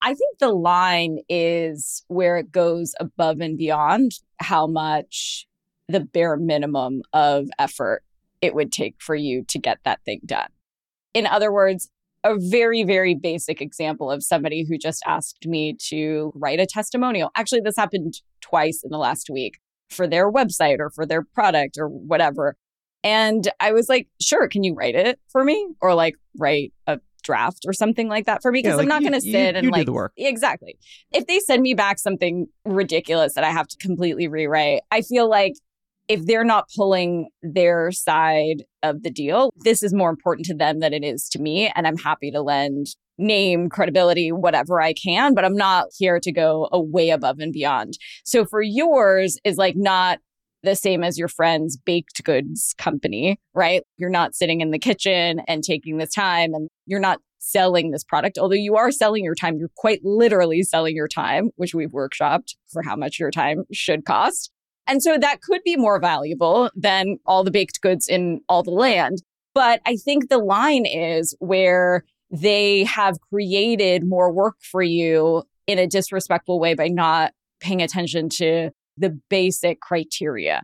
I 0.00 0.14
think 0.14 0.38
the 0.38 0.52
line 0.52 1.18
is 1.28 2.02
where 2.08 2.38
it 2.38 2.50
goes 2.50 2.94
above 2.98 3.40
and 3.40 3.58
beyond 3.58 4.12
how 4.38 4.66
much 4.66 5.46
the 5.88 6.00
bare 6.00 6.38
minimum 6.38 7.02
of 7.12 7.48
effort 7.58 8.02
it 8.40 8.54
would 8.54 8.72
take 8.72 8.96
for 8.98 9.14
you 9.14 9.44
to 9.48 9.58
get 9.58 9.78
that 9.84 10.02
thing 10.04 10.20
done. 10.24 10.48
In 11.12 11.26
other 11.26 11.52
words, 11.52 11.90
a 12.24 12.36
very, 12.38 12.82
very 12.82 13.14
basic 13.14 13.60
example 13.60 14.10
of 14.10 14.22
somebody 14.22 14.64
who 14.66 14.78
just 14.78 15.02
asked 15.06 15.46
me 15.46 15.76
to 15.88 16.32
write 16.34 16.58
a 16.58 16.66
testimonial. 16.66 17.30
Actually, 17.36 17.60
this 17.60 17.76
happened 17.76 18.22
twice 18.40 18.80
in 18.82 18.90
the 18.90 18.98
last 18.98 19.28
week 19.30 19.58
for 19.90 20.06
their 20.06 20.30
website 20.30 20.78
or 20.78 20.90
for 20.90 21.06
their 21.06 21.22
product 21.22 21.78
or 21.78 21.88
whatever. 21.88 22.56
And 23.02 23.48
I 23.60 23.72
was 23.72 23.88
like, 23.88 24.08
sure, 24.20 24.48
can 24.48 24.64
you 24.64 24.74
write 24.74 24.94
it 24.94 25.20
for 25.28 25.44
me? 25.44 25.68
Or 25.80 25.94
like 25.94 26.14
write 26.38 26.72
a 26.86 27.00
draft 27.22 27.64
or 27.66 27.72
something 27.72 28.08
like 28.08 28.26
that 28.26 28.40
for 28.42 28.50
me? 28.50 28.60
Because 28.60 28.72
yeah, 28.72 28.76
like 28.76 28.84
I'm 28.84 28.88
not 28.88 29.02
going 29.02 29.12
to 29.12 29.20
sit 29.20 29.54
you, 29.54 29.58
and 29.58 29.70
like, 29.70 29.86
the 29.86 29.92
work. 29.92 30.12
exactly. 30.16 30.78
If 31.12 31.26
they 31.26 31.38
send 31.40 31.62
me 31.62 31.74
back 31.74 31.98
something 31.98 32.46
ridiculous 32.64 33.34
that 33.34 33.44
I 33.44 33.50
have 33.50 33.68
to 33.68 33.76
completely 33.78 34.28
rewrite, 34.28 34.80
I 34.90 35.02
feel 35.02 35.28
like 35.28 35.54
if 36.08 36.26
they're 36.26 36.44
not 36.44 36.68
pulling 36.76 37.28
their 37.42 37.90
side 37.90 38.64
of 38.82 39.02
the 39.02 39.10
deal, 39.10 39.50
this 39.56 39.82
is 39.82 39.94
more 39.94 40.10
important 40.10 40.46
to 40.46 40.54
them 40.54 40.80
than 40.80 40.92
it 40.92 41.02
is 41.02 41.28
to 41.30 41.38
me. 41.38 41.72
And 41.74 41.86
I'm 41.86 41.96
happy 41.96 42.30
to 42.30 42.42
lend 42.42 42.88
name, 43.18 43.68
credibility, 43.68 44.32
whatever 44.32 44.80
I 44.80 44.92
can, 44.92 45.34
but 45.34 45.44
I'm 45.44 45.56
not 45.56 45.86
here 45.96 46.18
to 46.20 46.32
go 46.32 46.68
way 46.72 47.10
above 47.10 47.38
and 47.38 47.52
beyond. 47.52 47.98
So 48.24 48.44
for 48.44 48.62
yours 48.62 49.38
is 49.44 49.56
like 49.56 49.76
not 49.76 50.18
the 50.62 50.74
same 50.74 51.04
as 51.04 51.18
your 51.18 51.28
friend's 51.28 51.76
baked 51.76 52.24
goods 52.24 52.74
company, 52.78 53.38
right? 53.54 53.82
You're 53.98 54.10
not 54.10 54.34
sitting 54.34 54.60
in 54.60 54.70
the 54.70 54.78
kitchen 54.78 55.42
and 55.46 55.62
taking 55.62 55.98
the 55.98 56.06
time 56.06 56.54
and 56.54 56.68
you're 56.86 57.00
not 57.00 57.20
selling 57.38 57.90
this 57.90 58.02
product. 58.02 58.38
Although 58.38 58.54
you 58.54 58.74
are 58.76 58.90
selling 58.90 59.22
your 59.22 59.34
time, 59.34 59.58
you're 59.58 59.68
quite 59.76 60.00
literally 60.02 60.62
selling 60.62 60.96
your 60.96 61.08
time, 61.08 61.50
which 61.56 61.74
we've 61.74 61.90
workshopped 61.90 62.54
for 62.72 62.82
how 62.82 62.96
much 62.96 63.18
your 63.20 63.30
time 63.30 63.64
should 63.70 64.06
cost. 64.06 64.50
And 64.86 65.02
so 65.02 65.18
that 65.18 65.42
could 65.42 65.62
be 65.64 65.76
more 65.76 66.00
valuable 66.00 66.70
than 66.74 67.18
all 67.26 67.44
the 67.44 67.50
baked 67.50 67.80
goods 67.82 68.08
in 68.08 68.40
all 68.48 68.62
the 68.62 68.70
land. 68.70 69.18
But 69.54 69.80
I 69.86 69.96
think 69.96 70.28
the 70.28 70.38
line 70.38 70.86
is 70.86 71.36
where 71.38 72.04
they 72.34 72.84
have 72.84 73.16
created 73.32 74.06
more 74.06 74.32
work 74.32 74.56
for 74.60 74.82
you 74.82 75.44
in 75.66 75.78
a 75.78 75.86
disrespectful 75.86 76.58
way 76.58 76.74
by 76.74 76.88
not 76.88 77.32
paying 77.60 77.80
attention 77.80 78.28
to 78.28 78.70
the 78.96 79.18
basic 79.30 79.80
criteria. 79.80 80.62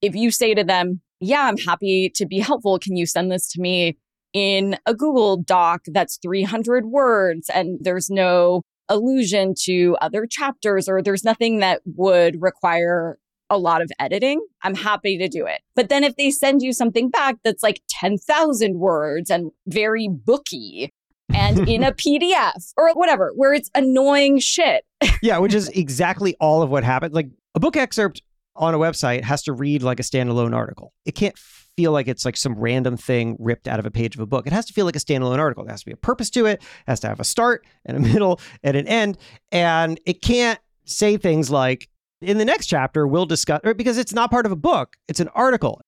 If 0.00 0.14
you 0.14 0.30
say 0.30 0.54
to 0.54 0.64
them, 0.64 1.02
Yeah, 1.20 1.42
I'm 1.42 1.58
happy 1.58 2.10
to 2.14 2.26
be 2.26 2.38
helpful. 2.38 2.78
Can 2.78 2.96
you 2.96 3.04
send 3.04 3.30
this 3.30 3.52
to 3.52 3.60
me 3.60 3.98
in 4.32 4.78
a 4.86 4.94
Google 4.94 5.36
Doc 5.36 5.82
that's 5.86 6.18
300 6.22 6.86
words 6.86 7.50
and 7.52 7.78
there's 7.82 8.08
no 8.08 8.62
allusion 8.88 9.54
to 9.64 9.96
other 10.00 10.26
chapters 10.26 10.88
or 10.88 11.02
there's 11.02 11.24
nothing 11.24 11.60
that 11.60 11.82
would 11.84 12.40
require 12.40 13.18
a 13.50 13.58
lot 13.58 13.82
of 13.82 13.90
editing, 13.98 14.40
I'm 14.62 14.76
happy 14.76 15.18
to 15.18 15.28
do 15.28 15.44
it. 15.44 15.60
But 15.74 15.88
then 15.88 16.04
if 16.04 16.16
they 16.16 16.30
send 16.30 16.62
you 16.62 16.72
something 16.72 17.10
back 17.10 17.36
that's 17.42 17.62
like 17.62 17.82
10,000 17.88 18.78
words 18.78 19.28
and 19.28 19.50
very 19.66 20.08
booky 20.08 20.92
and 21.34 21.68
in 21.68 21.82
a 21.82 21.92
PDF 21.92 22.72
or 22.76 22.92
whatever, 22.94 23.32
where 23.34 23.52
it's 23.52 23.70
annoying 23.74 24.38
shit. 24.38 24.84
yeah, 25.22 25.38
which 25.38 25.54
is 25.54 25.68
exactly 25.68 26.36
all 26.40 26.62
of 26.62 26.70
what 26.70 26.84
happened. 26.84 27.14
Like 27.14 27.30
a 27.54 27.60
book 27.60 27.76
excerpt 27.76 28.22
on 28.56 28.74
a 28.74 28.78
website 28.78 29.22
has 29.22 29.42
to 29.44 29.52
read 29.52 29.82
like 29.82 30.00
a 30.00 30.02
standalone 30.02 30.54
article. 30.54 30.92
It 31.04 31.14
can't 31.14 31.36
feel 31.76 31.92
like 31.92 32.08
it's 32.08 32.24
like 32.24 32.36
some 32.36 32.54
random 32.54 32.96
thing 32.96 33.36
ripped 33.38 33.66
out 33.66 33.78
of 33.78 33.86
a 33.86 33.90
page 33.90 34.14
of 34.14 34.20
a 34.20 34.26
book. 34.26 34.46
It 34.46 34.52
has 34.52 34.66
to 34.66 34.72
feel 34.72 34.84
like 34.84 34.96
a 34.96 35.00
standalone 35.00 35.38
article. 35.38 35.64
There 35.64 35.72
has 35.72 35.80
to 35.80 35.86
be 35.86 35.92
a 35.92 35.96
purpose 35.96 36.30
to 36.30 36.46
it, 36.46 36.60
it 36.60 36.62
has 36.86 37.00
to 37.00 37.08
have 37.08 37.20
a 37.20 37.24
start 37.24 37.64
and 37.86 37.96
a 37.96 38.00
middle 38.12 38.40
and 38.62 38.76
an 38.76 38.86
end. 38.86 39.18
And 39.50 39.98
it 40.04 40.20
can't 40.20 40.60
say 40.84 41.16
things 41.16 41.50
like, 41.50 41.88
in 42.20 42.36
the 42.36 42.44
next 42.44 42.66
chapter, 42.66 43.06
we'll 43.06 43.24
discuss, 43.24 43.60
because 43.76 43.96
it's 43.96 44.12
not 44.12 44.30
part 44.30 44.44
of 44.44 44.52
a 44.52 44.56
book, 44.56 44.96
it's 45.08 45.20
an 45.20 45.28
article. 45.28 45.80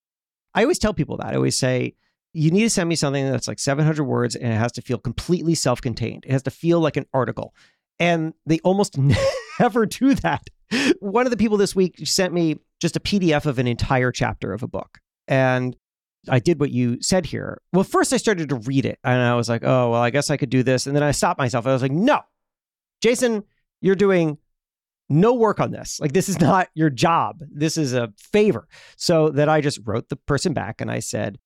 I 0.54 0.62
always 0.62 0.78
tell 0.78 0.94
people 0.94 1.18
that. 1.18 1.26
I 1.26 1.34
always 1.34 1.58
say, 1.58 1.94
you 2.32 2.50
need 2.50 2.62
to 2.62 2.70
send 2.70 2.88
me 2.88 2.96
something 2.96 3.30
that's 3.30 3.48
like 3.48 3.58
700 3.58 4.04
words 4.04 4.36
and 4.36 4.52
it 4.52 4.56
has 4.56 4.72
to 4.72 4.82
feel 4.82 4.98
completely 4.98 5.54
self 5.54 5.80
contained. 5.80 6.24
It 6.26 6.32
has 6.32 6.42
to 6.44 6.50
feel 6.50 6.80
like 6.80 6.96
an 6.96 7.06
article. 7.12 7.54
And 7.98 8.34
they 8.46 8.58
almost 8.60 8.96
never 9.60 9.86
do 9.86 10.14
that. 10.16 10.48
One 11.00 11.26
of 11.26 11.30
the 11.30 11.36
people 11.36 11.58
this 11.58 11.76
week 11.76 12.06
sent 12.06 12.32
me 12.32 12.56
just 12.80 12.96
a 12.96 13.00
PDF 13.00 13.46
of 13.46 13.58
an 13.58 13.66
entire 13.66 14.10
chapter 14.10 14.52
of 14.52 14.62
a 14.62 14.68
book. 14.68 14.98
And 15.28 15.76
I 16.28 16.38
did 16.38 16.60
what 16.60 16.70
you 16.70 17.02
said 17.02 17.26
here. 17.26 17.60
Well, 17.72 17.84
first 17.84 18.12
I 18.12 18.16
started 18.16 18.48
to 18.48 18.56
read 18.56 18.86
it 18.86 18.98
and 19.04 19.20
I 19.20 19.34
was 19.34 19.48
like, 19.48 19.62
oh, 19.64 19.90
well, 19.90 20.02
I 20.02 20.10
guess 20.10 20.30
I 20.30 20.36
could 20.36 20.50
do 20.50 20.62
this. 20.62 20.86
And 20.86 20.96
then 20.96 21.02
I 21.02 21.10
stopped 21.10 21.38
myself. 21.38 21.66
I 21.66 21.72
was 21.72 21.82
like, 21.82 21.92
no, 21.92 22.20
Jason, 23.02 23.44
you're 23.80 23.94
doing 23.94 24.38
no 25.08 25.34
work 25.34 25.60
on 25.60 25.72
this. 25.72 26.00
Like, 26.00 26.12
this 26.12 26.28
is 26.28 26.40
not 26.40 26.68
your 26.74 26.90
job. 26.90 27.42
This 27.50 27.76
is 27.76 27.92
a 27.92 28.12
favor. 28.16 28.66
So 28.96 29.28
that 29.30 29.48
I 29.48 29.60
just 29.60 29.80
wrote 29.84 30.08
the 30.08 30.16
person 30.16 30.54
back 30.54 30.80
and 30.80 30.90
I 30.90 31.00
said, 31.00 31.38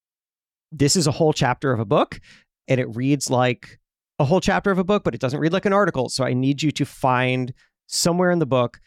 this 0.72 0.96
is 0.96 1.06
a 1.06 1.12
whole 1.12 1.32
chapter 1.32 1.72
of 1.72 1.80
a 1.80 1.84
book 1.84 2.20
and 2.68 2.80
it 2.80 2.94
reads 2.94 3.30
like 3.30 3.78
a 4.18 4.24
whole 4.24 4.40
chapter 4.40 4.70
of 4.70 4.78
a 4.78 4.84
book, 4.84 5.04
but 5.04 5.14
it 5.14 5.20
doesn't 5.20 5.40
read 5.40 5.52
like 5.52 5.66
an 5.66 5.72
article. 5.72 6.08
So 6.08 6.24
I 6.24 6.32
need 6.32 6.62
you 6.62 6.70
to 6.72 6.84
find 6.84 7.52
somewhere 7.86 8.30
in 8.30 8.38
the 8.38 8.46
book 8.46 8.78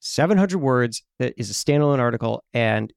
700 0.00 0.58
words 0.58 1.02
that 1.18 1.34
is 1.36 1.50
a 1.50 1.54
standalone 1.54 1.98
article 1.98 2.44
and 2.52 2.92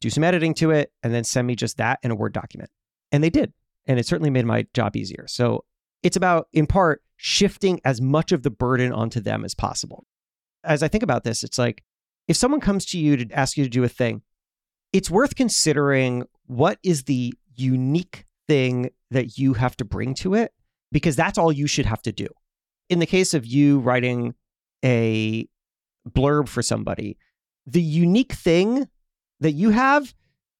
do 0.00 0.10
some 0.10 0.24
editing 0.24 0.54
to 0.54 0.70
it 0.70 0.92
and 1.02 1.14
then 1.14 1.24
send 1.24 1.46
me 1.46 1.54
just 1.54 1.76
that 1.76 1.98
in 2.02 2.10
a 2.10 2.14
Word 2.14 2.32
document. 2.32 2.70
And 3.12 3.22
they 3.22 3.30
did. 3.30 3.52
And 3.86 3.98
it 3.98 4.06
certainly 4.06 4.30
made 4.30 4.44
my 4.44 4.66
job 4.74 4.96
easier. 4.96 5.26
So 5.28 5.64
it's 6.02 6.16
about, 6.16 6.48
in 6.52 6.66
part, 6.66 7.02
shifting 7.16 7.80
as 7.84 8.00
much 8.00 8.32
of 8.32 8.42
the 8.42 8.50
burden 8.50 8.92
onto 8.92 9.20
them 9.20 9.44
as 9.44 9.54
possible. 9.54 10.04
As 10.64 10.82
I 10.82 10.88
think 10.88 11.02
about 11.02 11.24
this, 11.24 11.42
it's 11.42 11.58
like 11.58 11.82
if 12.26 12.36
someone 12.36 12.60
comes 12.60 12.84
to 12.86 12.98
you 12.98 13.16
to 13.16 13.32
ask 13.32 13.56
you 13.56 13.64
to 13.64 13.70
do 13.70 13.84
a 13.84 13.88
thing, 13.88 14.22
it's 14.92 15.10
worth 15.10 15.34
considering 15.34 16.24
what 16.46 16.78
is 16.82 17.04
the 17.04 17.34
unique 17.58 18.24
thing 18.46 18.90
that 19.10 19.38
you 19.38 19.54
have 19.54 19.76
to 19.76 19.84
bring 19.84 20.14
to 20.14 20.34
it 20.34 20.52
because 20.90 21.16
that's 21.16 21.38
all 21.38 21.52
you 21.52 21.66
should 21.66 21.86
have 21.86 22.02
to 22.02 22.12
do. 22.12 22.26
In 22.88 22.98
the 22.98 23.06
case 23.06 23.34
of 23.34 23.44
you 23.44 23.80
writing 23.80 24.34
a 24.84 25.46
blurb 26.08 26.48
for 26.48 26.62
somebody, 26.62 27.18
the 27.66 27.82
unique 27.82 28.32
thing 28.32 28.88
that 29.40 29.52
you 29.52 29.70
have 29.70 30.14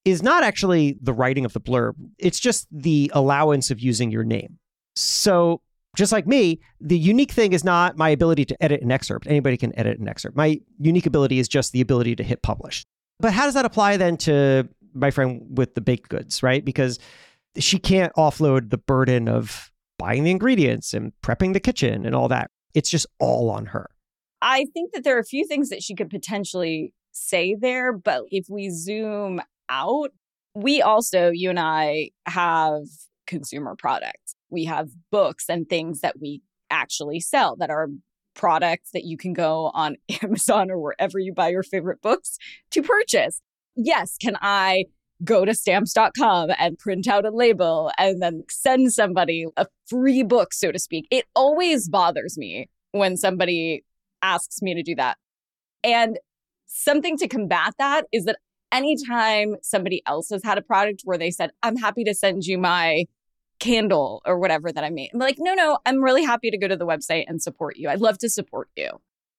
is 0.05 0.21
not 0.21 0.43
actually 0.43 0.97
the 1.01 1.13
writing 1.13 1.45
of 1.45 1.53
the 1.53 1.59
blurb, 1.59 1.93
it's 2.17 2.39
just 2.39 2.67
the 2.71 3.11
allowance 3.13 3.71
of 3.71 3.79
using 3.79 4.11
your 4.11 4.23
name. 4.23 4.59
So 4.95 5.61
Just 5.95 6.11
like 6.11 6.27
me, 6.27 6.59
the 6.79 6.97
unique 6.97 7.31
thing 7.31 7.53
is 7.53 7.63
not 7.63 7.97
my 7.97 8.09
ability 8.09 8.45
to 8.45 8.63
edit 8.63 8.81
an 8.81 8.91
excerpt. 8.91 9.27
Anybody 9.27 9.57
can 9.57 9.77
edit 9.77 9.99
an 9.99 10.07
excerpt. 10.07 10.37
My 10.37 10.59
unique 10.79 11.05
ability 11.05 11.39
is 11.39 11.47
just 11.47 11.71
the 11.71 11.81
ability 11.81 12.15
to 12.17 12.23
hit 12.23 12.41
publish. 12.43 12.85
But 13.19 13.33
how 13.33 13.45
does 13.45 13.55
that 13.55 13.65
apply 13.65 13.97
then 13.97 14.15
to 14.17 14.69
my 14.93 15.11
friend 15.11 15.45
with 15.57 15.75
the 15.75 15.81
baked 15.81 16.09
goods, 16.09 16.43
right? 16.43 16.63
Because 16.63 16.99
she 17.57 17.79
can't 17.79 18.13
offload 18.13 18.69
the 18.69 18.77
burden 18.77 19.27
of 19.27 19.71
buying 19.97 20.23
the 20.23 20.31
ingredients 20.31 20.93
and 20.93 21.11
prepping 21.21 21.53
the 21.53 21.59
kitchen 21.59 22.05
and 22.05 22.15
all 22.15 22.27
that. 22.29 22.51
It's 22.73 22.89
just 22.89 23.07
all 23.19 23.49
on 23.49 23.67
her. 23.67 23.89
I 24.41 24.65
think 24.73 24.93
that 24.93 25.03
there 25.03 25.17
are 25.17 25.21
a 25.21 25.25
few 25.25 25.45
things 25.45 25.69
that 25.69 25.83
she 25.83 25.95
could 25.95 26.09
potentially 26.09 26.93
say 27.11 27.55
there, 27.55 27.91
but 27.91 28.23
if 28.31 28.45
we 28.49 28.69
zoom 28.69 29.41
out, 29.67 30.11
we 30.55 30.81
also, 30.81 31.29
you 31.29 31.49
and 31.49 31.59
I, 31.59 32.11
have 32.25 32.83
consumer 33.27 33.75
products. 33.75 34.35
We 34.49 34.65
have 34.65 34.89
books 35.11 35.45
and 35.49 35.67
things 35.67 36.01
that 36.01 36.19
we 36.19 36.41
actually 36.69 37.19
sell 37.19 37.55
that 37.57 37.69
are 37.69 37.89
products 38.33 38.91
that 38.91 39.03
you 39.03 39.17
can 39.17 39.33
go 39.33 39.71
on 39.73 39.97
Amazon 40.23 40.71
or 40.71 40.79
wherever 40.79 41.19
you 41.19 41.33
buy 41.33 41.49
your 41.49 41.63
favorite 41.63 42.01
books 42.01 42.37
to 42.71 42.81
purchase. 42.81 43.41
Yes, 43.81 44.17
can 44.17 44.35
I 44.41 44.85
go 45.23 45.45
to 45.45 45.53
stamps.com 45.53 46.51
and 46.57 46.77
print 46.77 47.07
out 47.07 47.25
a 47.25 47.31
label 47.31 47.91
and 47.97 48.21
then 48.21 48.43
send 48.49 48.91
somebody 48.91 49.45
a 49.55 49.67
free 49.87 50.21
book, 50.21 50.53
so 50.53 50.71
to 50.71 50.79
speak? 50.79 51.07
It 51.09 51.25
always 51.33 51.87
bothers 51.87 52.37
me 52.37 52.69
when 52.91 53.15
somebody 53.15 53.85
asks 54.21 54.61
me 54.61 54.73
to 54.73 54.83
do 54.83 54.95
that. 54.95 55.17
And 55.81 56.19
something 56.65 57.17
to 57.19 57.27
combat 57.29 57.73
that 57.79 58.03
is 58.11 58.25
that 58.25 58.39
anytime 58.73 59.55
somebody 59.61 60.01
else 60.05 60.29
has 60.29 60.43
had 60.43 60.57
a 60.57 60.61
product 60.61 61.03
where 61.05 61.17
they 61.17 61.31
said, 61.31 61.51
I'm 61.63 61.77
happy 61.77 62.03
to 62.03 62.13
send 62.13 62.43
you 62.43 62.57
my 62.57 63.05
candle 63.61 64.21
or 64.25 64.39
whatever 64.39 64.73
that 64.73 64.83
I 64.83 64.89
made, 64.89 65.11
I'm 65.13 65.19
like, 65.19 65.37
no, 65.39 65.53
no, 65.53 65.79
I'm 65.85 66.03
really 66.03 66.25
happy 66.25 66.51
to 66.51 66.57
go 66.57 66.67
to 66.67 66.75
the 66.75 66.85
website 66.85 67.23
and 67.27 67.41
support 67.41 67.77
you. 67.77 67.87
I'd 67.87 68.01
love 68.01 68.17
to 68.17 68.29
support 68.29 68.67
you. 68.75 68.89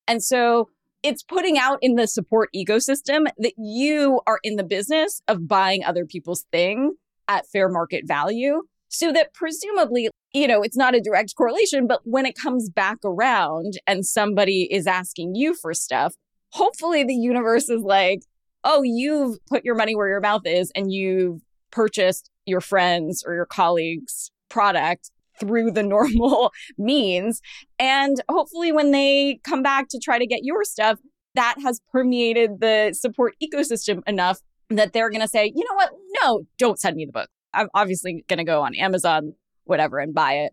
And 0.08 0.22
so 0.22 0.70
it's 1.02 1.22
putting 1.22 1.58
out 1.58 1.78
in 1.80 1.94
the 1.94 2.06
support 2.06 2.50
ecosystem 2.54 3.26
that 3.38 3.54
you 3.56 4.20
are 4.26 4.38
in 4.42 4.56
the 4.56 4.64
business 4.64 5.22
of 5.28 5.48
buying 5.48 5.84
other 5.84 6.04
people's 6.04 6.44
thing 6.52 6.94
at 7.28 7.46
fair 7.46 7.68
market 7.68 8.06
value 8.06 8.62
so 8.88 9.12
that 9.12 9.32
presumably 9.32 10.10
you 10.32 10.46
know 10.46 10.62
it's 10.62 10.76
not 10.76 10.94
a 10.94 11.00
direct 11.00 11.34
correlation 11.36 11.86
but 11.86 12.00
when 12.04 12.26
it 12.26 12.34
comes 12.34 12.68
back 12.68 12.98
around 13.04 13.74
and 13.86 14.04
somebody 14.04 14.68
is 14.70 14.86
asking 14.86 15.34
you 15.34 15.54
for 15.54 15.72
stuff 15.72 16.14
hopefully 16.50 17.04
the 17.04 17.14
universe 17.14 17.68
is 17.68 17.82
like 17.82 18.22
oh 18.64 18.82
you've 18.82 19.38
put 19.46 19.64
your 19.64 19.74
money 19.74 19.94
where 19.94 20.08
your 20.08 20.20
mouth 20.20 20.42
is 20.44 20.72
and 20.74 20.92
you've 20.92 21.40
purchased 21.70 22.30
your 22.46 22.60
friends 22.60 23.22
or 23.26 23.34
your 23.34 23.46
colleagues 23.46 24.30
product 24.48 25.10
through 25.40 25.72
the 25.72 25.82
normal 25.94 26.52
means. 26.78 27.40
And 27.78 28.16
hopefully, 28.30 28.72
when 28.72 28.92
they 28.92 29.40
come 29.44 29.62
back 29.62 29.88
to 29.90 29.98
try 29.98 30.18
to 30.18 30.26
get 30.26 30.40
your 30.44 30.64
stuff, 30.64 30.98
that 31.34 31.56
has 31.62 31.80
permeated 31.92 32.60
the 32.60 32.92
support 32.92 33.34
ecosystem 33.42 34.02
enough 34.06 34.38
that 34.68 34.92
they're 34.92 35.10
going 35.10 35.20
to 35.20 35.28
say, 35.28 35.52
you 35.54 35.64
know 35.68 35.74
what? 35.74 35.90
No, 36.22 36.42
don't 36.58 36.78
send 36.78 36.96
me 36.96 37.04
the 37.04 37.12
book. 37.12 37.28
I'm 37.52 37.68
obviously 37.74 38.24
going 38.28 38.38
to 38.38 38.44
go 38.44 38.62
on 38.62 38.74
Amazon, 38.76 39.34
whatever, 39.64 39.98
and 39.98 40.14
buy 40.14 40.34
it. 40.34 40.52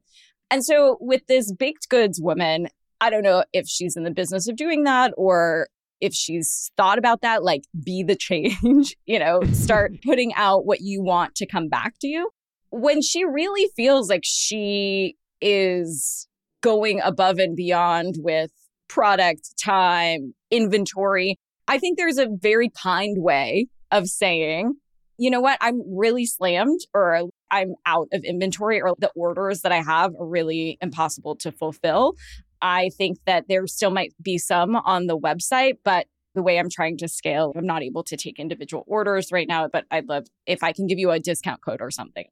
And 0.49 0.63
so, 0.63 0.97
with 0.99 1.27
this 1.27 1.51
baked 1.51 1.89
goods 1.89 2.19
woman, 2.21 2.69
I 3.01 3.09
don't 3.09 3.23
know 3.23 3.43
if 3.53 3.67
she's 3.67 3.95
in 3.95 4.03
the 4.03 4.11
business 4.11 4.47
of 4.47 4.55
doing 4.55 4.83
that 4.85 5.13
or 5.17 5.67
if 5.99 6.13
she's 6.13 6.71
thought 6.77 6.97
about 6.97 7.21
that, 7.21 7.43
like 7.43 7.63
be 7.83 8.03
the 8.03 8.15
change, 8.19 8.95
you 9.05 9.19
know, 9.19 9.41
start 9.51 9.93
putting 10.03 10.33
out 10.35 10.65
what 10.65 10.81
you 10.81 11.01
want 11.01 11.35
to 11.35 11.45
come 11.45 11.69
back 11.69 11.95
to 12.01 12.07
you 12.07 12.29
when 12.69 13.01
she 13.01 13.23
really 13.23 13.69
feels 13.75 14.09
like 14.09 14.23
she 14.23 15.15
is 15.41 16.27
going 16.61 16.99
above 17.01 17.39
and 17.39 17.55
beyond 17.55 18.15
with 18.19 18.51
product, 18.87 19.53
time, 19.61 20.33
inventory, 20.51 21.37
I 21.67 21.77
think 21.77 21.97
there's 21.97 22.17
a 22.17 22.27
very 22.29 22.69
kind 22.69 23.17
way 23.21 23.67
of 23.91 24.07
saying, 24.07 24.75
you 25.17 25.29
know 25.29 25.41
what, 25.41 25.57
I'm 25.61 25.81
really 25.87 26.25
slammed 26.25 26.81
or 26.93 27.23
I'm 27.51 27.75
out 27.85 28.07
of 28.13 28.23
inventory 28.23 28.81
or 28.81 28.95
the 28.99 29.11
orders 29.15 29.61
that 29.61 29.71
I 29.71 29.81
have 29.81 30.13
are 30.19 30.27
really 30.27 30.77
impossible 30.81 31.35
to 31.37 31.51
fulfill. 31.51 32.13
I 32.61 32.89
think 32.97 33.17
that 33.25 33.45
there 33.47 33.67
still 33.67 33.91
might 33.91 34.13
be 34.21 34.37
some 34.37 34.75
on 34.75 35.07
the 35.07 35.17
website, 35.17 35.77
but 35.83 36.07
the 36.35 36.43
way 36.43 36.59
I'm 36.59 36.69
trying 36.69 36.97
to 36.97 37.07
scale, 37.07 37.53
I'm 37.55 37.65
not 37.65 37.83
able 37.83 38.03
to 38.03 38.17
take 38.17 38.39
individual 38.39 38.83
orders 38.87 39.31
right 39.31 39.47
now, 39.47 39.67
but 39.67 39.85
I'd 39.89 40.07
love 40.07 40.27
if 40.45 40.63
I 40.63 40.71
can 40.71 40.85
give 40.85 40.99
you 40.99 41.11
a 41.11 41.19
discount 41.19 41.61
code 41.61 41.81
or 41.81 41.91
something. 41.91 42.25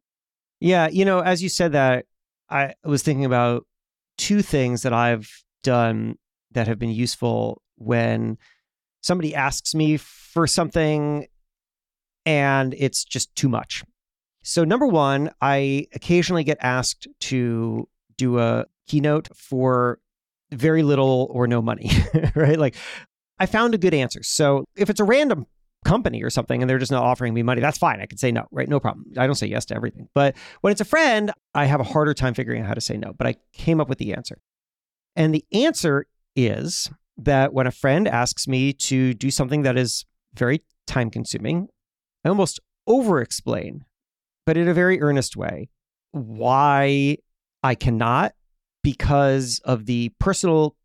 Yeah, 0.66 0.88
you 0.88 1.06
know, 1.06 1.20
as 1.20 1.44
you 1.44 1.50
said 1.50 1.74
that, 1.74 2.06
I 2.50 2.74
was 2.84 3.04
thinking 3.04 3.24
about 3.24 3.68
two 4.18 4.42
things 4.42 4.82
that 4.82 4.94
I've 4.94 5.30
done 5.62 6.16
that 6.54 6.68
have 6.68 6.80
been 6.80 6.90
useful 6.90 7.62
when 7.76 8.40
somebody 9.02 9.36
asks 9.36 9.76
me 9.76 9.98
for 9.98 10.48
something 10.48 11.28
and 12.26 12.74
it's 12.80 13.06
just 13.06 13.36
too 13.36 13.48
much. 13.48 13.84
So, 14.42 14.64
number 14.64 14.88
one, 14.88 15.30
I 15.40 15.86
occasionally 15.94 16.44
get 16.44 16.58
asked 16.62 17.08
to 17.20 17.88
do 18.18 18.40
a 18.40 18.66
keynote 18.88 19.28
for 19.38 20.00
very 20.50 20.82
little 20.82 21.28
or 21.30 21.46
no 21.46 21.62
money, 21.62 21.92
right? 22.36 22.58
Like, 22.58 22.76
I 23.38 23.46
found 23.46 23.76
a 23.76 23.78
good 23.78 23.94
answer. 23.94 24.24
So, 24.24 24.66
if 24.76 24.90
it's 24.90 25.00
a 25.00 25.04
random 25.04 25.46
company 25.86 26.22
or 26.24 26.30
something 26.30 26.62
and 26.62 26.70
they're 26.70 26.80
just 26.80 26.92
not 26.92 27.04
offering 27.04 27.34
me 27.34 27.44
money, 27.44 27.62
that's 27.62 27.78
fine. 27.78 28.02
I 28.02 28.06
can 28.06 28.18
say 28.18 28.32
no, 28.32 28.46
right? 28.52 28.68
No 28.68 28.80
problem. 28.80 29.06
I 29.18 29.26
don't 29.26 29.36
say 29.36 29.48
yes 29.48 29.66
to 29.66 29.76
everything. 29.76 30.10
But 30.14 30.36
when 30.62 30.72
it's 30.72 30.82
a 30.82 30.86
friend, 30.86 31.32
I 31.54 31.66
have 31.66 31.80
a 31.80 31.84
harder 31.84 32.14
time 32.14 32.34
figuring 32.34 32.62
out 32.62 32.68
how 32.68 32.74
to 32.74 32.82
say 32.82 32.98
no. 32.98 33.14
But 33.14 33.28
I 33.28 33.36
came 33.54 33.80
up 33.80 33.88
with 33.88 34.00
the 34.00 34.14
answer. 34.14 34.40
And 35.16 35.34
the 35.34 35.46
answer 35.54 36.08
is 36.36 36.90
that 37.18 37.54
when 37.54 37.68
a 37.68 37.72
friend 37.72 38.08
asks 38.08 38.48
me 38.48 38.74
to 38.74 39.14
do 39.14 39.32
something 39.32 39.62
that 39.62 39.78
is 39.78 40.06
very 40.34 40.62
time 40.88 41.10
consuming, 41.10 41.70
I 42.26 42.30
almost 42.30 42.60
over 42.88 43.22
explain, 43.22 43.86
but 44.46 44.58
in 44.58 44.68
a 44.68 44.74
very 44.74 45.02
earnest 45.02 45.38
way, 45.38 45.70
why 46.12 47.18
I 47.64 47.76
cannot 47.76 48.34
because 48.84 49.62
of 49.64 49.86
the 49.86 50.12
personal 50.20 50.76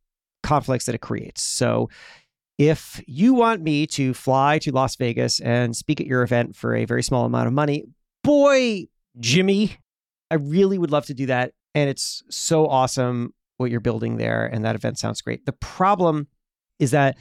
conflicts 0.42 0.86
that 0.86 0.94
it 0.94 1.00
creates. 1.00 1.42
So 1.42 1.90
if 2.60 3.02
you 3.06 3.32
want 3.32 3.62
me 3.62 3.86
to 3.86 4.12
fly 4.12 4.58
to 4.58 4.70
Las 4.70 4.94
Vegas 4.96 5.40
and 5.40 5.74
speak 5.74 5.98
at 5.98 6.06
your 6.06 6.22
event 6.22 6.54
for 6.54 6.74
a 6.74 6.84
very 6.84 7.02
small 7.02 7.24
amount 7.24 7.46
of 7.46 7.54
money, 7.54 7.84
boy, 8.22 8.86
Jimmy, 9.18 9.78
I 10.30 10.34
really 10.34 10.76
would 10.76 10.90
love 10.90 11.06
to 11.06 11.14
do 11.14 11.24
that. 11.24 11.52
And 11.74 11.88
it's 11.88 12.22
so 12.28 12.66
awesome 12.66 13.32
what 13.56 13.70
you're 13.70 13.80
building 13.80 14.18
there. 14.18 14.44
And 14.44 14.62
that 14.66 14.74
event 14.74 14.98
sounds 14.98 15.22
great. 15.22 15.46
The 15.46 15.54
problem 15.54 16.28
is 16.78 16.90
that 16.90 17.16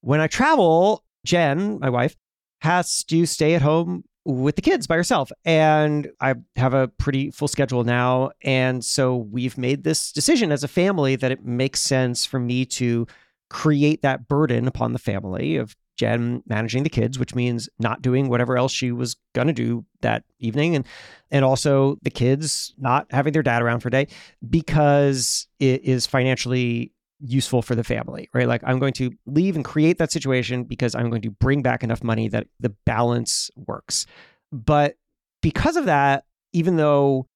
when 0.00 0.20
I 0.20 0.26
travel, 0.26 1.04
Jen, 1.26 1.78
my 1.78 1.90
wife, 1.90 2.16
has 2.62 3.04
to 3.04 3.26
stay 3.26 3.54
at 3.54 3.60
home 3.60 4.04
with 4.24 4.56
the 4.56 4.62
kids 4.62 4.86
by 4.86 4.96
herself. 4.96 5.30
And 5.44 6.08
I 6.18 6.36
have 6.56 6.72
a 6.72 6.88
pretty 6.88 7.30
full 7.30 7.48
schedule 7.48 7.84
now. 7.84 8.30
And 8.42 8.82
so 8.82 9.16
we've 9.16 9.58
made 9.58 9.84
this 9.84 10.12
decision 10.12 10.50
as 10.50 10.64
a 10.64 10.68
family 10.68 11.14
that 11.16 11.30
it 11.30 11.44
makes 11.44 11.82
sense 11.82 12.24
for 12.24 12.40
me 12.40 12.64
to 12.64 13.06
create 13.52 14.00
that 14.00 14.28
burden 14.28 14.66
upon 14.66 14.94
the 14.94 14.98
family 14.98 15.56
of 15.56 15.76
Jen 15.98 16.42
managing 16.46 16.84
the 16.84 16.90
kids, 16.90 17.18
which 17.18 17.34
means 17.34 17.68
not 17.78 18.00
doing 18.00 18.30
whatever 18.30 18.56
else 18.56 18.72
she 18.72 18.90
was 18.92 19.14
going 19.34 19.46
to 19.46 19.52
do 19.52 19.84
that 20.00 20.24
evening. 20.38 20.74
And, 20.74 20.86
and 21.30 21.44
also 21.44 21.98
the 22.02 22.10
kids 22.10 22.72
not 22.78 23.06
having 23.10 23.34
their 23.34 23.42
dad 23.42 23.60
around 23.60 23.80
for 23.80 23.88
a 23.88 23.90
day 23.90 24.08
because 24.48 25.46
it 25.60 25.84
is 25.84 26.06
financially 26.06 26.92
useful 27.20 27.60
for 27.60 27.74
the 27.74 27.84
family, 27.84 28.30
right? 28.32 28.48
Like 28.48 28.62
I'm 28.64 28.78
going 28.78 28.94
to 28.94 29.10
leave 29.26 29.54
and 29.54 29.64
create 29.64 29.98
that 29.98 30.10
situation 30.10 30.64
because 30.64 30.94
I'm 30.94 31.10
going 31.10 31.22
to 31.22 31.30
bring 31.30 31.60
back 31.60 31.84
enough 31.84 32.02
money 32.02 32.28
that 32.28 32.46
the 32.58 32.70
balance 32.86 33.50
works. 33.54 34.06
But 34.50 34.94
because 35.42 35.76
of 35.76 35.84
that, 35.84 36.24
even 36.54 36.76
though 36.76 37.28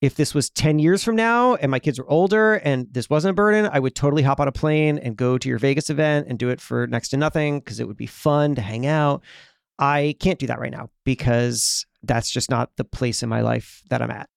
if 0.00 0.14
this 0.14 0.34
was 0.34 0.50
10 0.50 0.78
years 0.78 1.02
from 1.02 1.16
now 1.16 1.56
and 1.56 1.70
my 1.70 1.80
kids 1.80 1.98
were 1.98 2.08
older 2.08 2.54
and 2.54 2.86
this 2.92 3.10
wasn't 3.10 3.30
a 3.30 3.34
burden, 3.34 3.68
I 3.72 3.80
would 3.80 3.94
totally 3.96 4.22
hop 4.22 4.38
on 4.38 4.46
a 4.46 4.52
plane 4.52 4.98
and 4.98 5.16
go 5.16 5.38
to 5.38 5.48
your 5.48 5.58
Vegas 5.58 5.90
event 5.90 6.28
and 6.28 6.38
do 6.38 6.48
it 6.50 6.60
for 6.60 6.86
next 6.86 7.08
to 7.10 7.16
nothing 7.16 7.58
because 7.58 7.80
it 7.80 7.88
would 7.88 7.96
be 7.96 8.06
fun 8.06 8.54
to 8.54 8.62
hang 8.62 8.86
out. 8.86 9.22
I 9.78 10.16
can't 10.20 10.38
do 10.38 10.46
that 10.46 10.60
right 10.60 10.70
now 10.70 10.90
because 11.04 11.84
that's 12.02 12.30
just 12.30 12.50
not 12.50 12.70
the 12.76 12.84
place 12.84 13.22
in 13.22 13.28
my 13.28 13.40
life 13.40 13.82
that 13.90 14.00
I'm 14.00 14.10
at. 14.10 14.28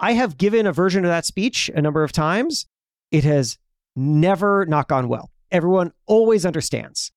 I 0.00 0.12
have 0.12 0.36
given 0.36 0.66
a 0.66 0.72
version 0.72 1.04
of 1.04 1.10
that 1.10 1.26
speech 1.26 1.70
a 1.74 1.80
number 1.80 2.02
of 2.02 2.10
times. 2.10 2.66
It 3.12 3.24
has 3.24 3.58
never 3.94 4.66
not 4.66 4.88
gone 4.88 5.08
well. 5.08 5.30
Everyone 5.52 5.92
always 6.06 6.44
understands 6.44 7.12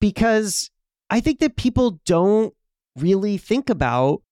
because 0.00 0.70
I 1.10 1.20
think 1.20 1.40
that 1.40 1.56
people 1.56 2.00
don't 2.06 2.54
really 2.96 3.36
think 3.36 3.68
about 3.68 4.22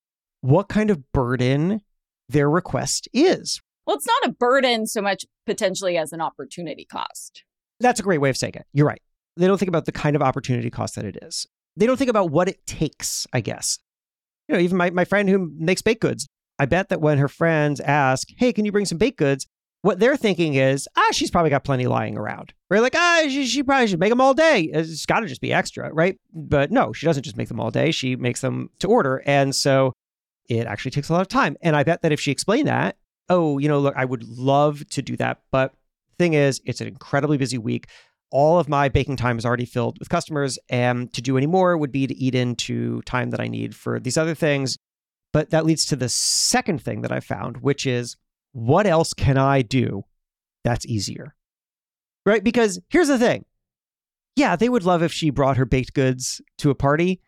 what 0.41 0.69
kind 0.69 0.91
of 0.91 1.13
burden 1.13 1.81
their 2.29 2.49
request 2.49 3.09
is. 3.13 3.61
Well, 3.87 3.97
it's 3.97 4.07
not 4.07 4.31
a 4.31 4.33
burden 4.33 4.87
so 4.87 5.03
much 5.03 5.27
potentially 5.47 5.97
as 5.97 6.13
an 6.13 6.21
opportunity 6.21 6.85
cost. 6.85 7.45
That's 7.81 8.01
a 8.01 8.03
great 8.03 8.19
way 8.19 8.31
of 8.31 8.37
saying 8.37 8.55
it. 8.55 8.67
You're 8.73 8.87
right. 8.87 9.03
They 9.37 9.47
don't 9.47 9.59
think 9.59 9.69
about 9.69 9.85
the 9.85 9.93
kind 9.93 10.17
of 10.17 10.23
opportunity 10.23 10.71
cost 10.71 10.95
that 10.95 11.05
it 11.05 11.19
is. 11.23 11.47
They 11.77 11.87
don't 11.87 11.97
think 11.97 12.11
about 12.11 12.31
what 12.31 12.49
it 12.49 12.67
takes, 12.67 13.27
I 13.33 13.41
guess. 13.41 13.79
You 14.49 14.55
know, 14.55 14.61
even 14.61 14.77
my, 14.77 14.91
my 14.91 15.05
friend 15.05 15.29
who 15.29 15.51
makes 15.59 15.83
baked 15.83 16.01
goods, 16.01 16.27
I 16.59 16.67
bet 16.67 16.89
that 16.89 17.01
when 17.01 17.19
her 17.19 17.29
friends 17.29 17.81
ask, 17.81 18.29
Hey, 18.37 18.53
can 18.53 18.65
you 18.65 18.73
bring 18.73 18.85
some 18.85 18.99
baked 18.99 19.19
goods? 19.19 19.47
what 19.85 20.01
they're 20.01 20.17
thinking 20.17 20.55
is, 20.55 20.89
ah, 20.97 21.09
she's 21.13 21.31
probably 21.31 21.51
got 21.51 21.63
plenty 21.63 21.87
lying 21.87 22.17
around. 22.17 22.55
Right? 22.71 22.81
Like, 22.81 22.95
ah, 22.97 23.25
she, 23.25 23.45
she 23.45 23.63
probably 23.63 23.87
should 23.87 24.01
make 24.01 24.09
them 24.09 24.21
all 24.21 24.33
day. 24.33 24.71
It's 24.73 25.05
got 25.05 25.21
to 25.21 25.27
just 25.27 25.43
be 25.43 25.53
extra, 25.53 25.93
right? 25.93 26.19
But 26.33 26.73
no, 26.73 26.95
she 26.95 27.05
doesn't 27.05 27.23
just 27.23 27.37
make 27.37 27.49
them 27.49 27.61
all 27.61 27.71
day. 27.71 27.91
She 27.91 28.17
makes 28.17 28.41
them 28.41 28.71
to 28.79 28.89
order. 28.89 29.23
And 29.27 29.55
so 29.55 29.93
it 30.49 30.67
actually 30.67 30.91
takes 30.91 31.09
a 31.09 31.13
lot 31.13 31.23
of 31.23 31.29
time. 31.29 31.57
And 31.63 31.75
I 31.77 31.83
bet 31.83 32.03
that 32.03 32.13
if 32.13 32.21
she 32.21 32.31
explained 32.31 32.69
that, 32.69 32.97
oh, 33.29 33.59
you 33.59 33.69
know, 33.69 33.79
look, 33.79 33.95
I 33.97 34.05
would 34.05 34.27
love 34.29 34.87
to 34.91 35.03
do 35.03 35.17
that. 35.17 35.43
But 35.51 35.75
thing 36.19 36.35
is, 36.35 36.61
it's 36.65 36.81
an 36.81 36.89
incredibly 36.89 37.39
busy 37.39 37.59
week. 37.59 37.87
All 38.31 38.59
of 38.59 38.69
my 38.69 38.89
baking 38.89 39.17
time 39.17 39.39
is 39.39 39.47
already 39.47 39.65
filled 39.65 39.99
with 39.99 40.09
customers. 40.09 40.59
And 40.69 41.13
to 41.15 41.23
do 41.23 41.37
any 41.37 41.47
more 41.47 41.77
would 41.77 41.93
be 41.93 42.07
to 42.07 42.15
eat 42.15 42.35
into 42.35 43.01
time 43.03 43.31
that 43.31 43.41
I 43.41 43.49
need 43.49 43.75
for 43.75 44.01
these 44.01 44.19
other 44.19 44.35
things. 44.35 44.77
But 45.33 45.51
that 45.51 45.65
leads 45.65 45.85
to 45.87 45.97
the 45.97 46.09
second 46.09 46.83
thing 46.83 47.03
that 47.03 47.13
I 47.13 47.21
found, 47.21 47.59
which 47.59 47.87
is 47.87 48.17
what 48.53 48.87
else 48.87 49.13
can 49.13 49.37
I 49.37 49.63
do 49.63 50.05
that's 50.63 50.87
easier? 50.87 51.35
Right? 52.25 52.43
Because 52.43 52.81
here's 52.89 53.09
the 53.09 53.19
thing. 53.19 53.45
Yeah, 54.37 54.57
they 54.57 54.69
would 54.69 54.85
love 54.85 55.03
if 55.03 55.13
she 55.13 55.31
brought 55.31 55.57
her 55.57 55.65
baked 55.65 55.95
goods 55.95 56.41
to 56.59 56.71
a 56.71 56.75
party, 56.75 57.21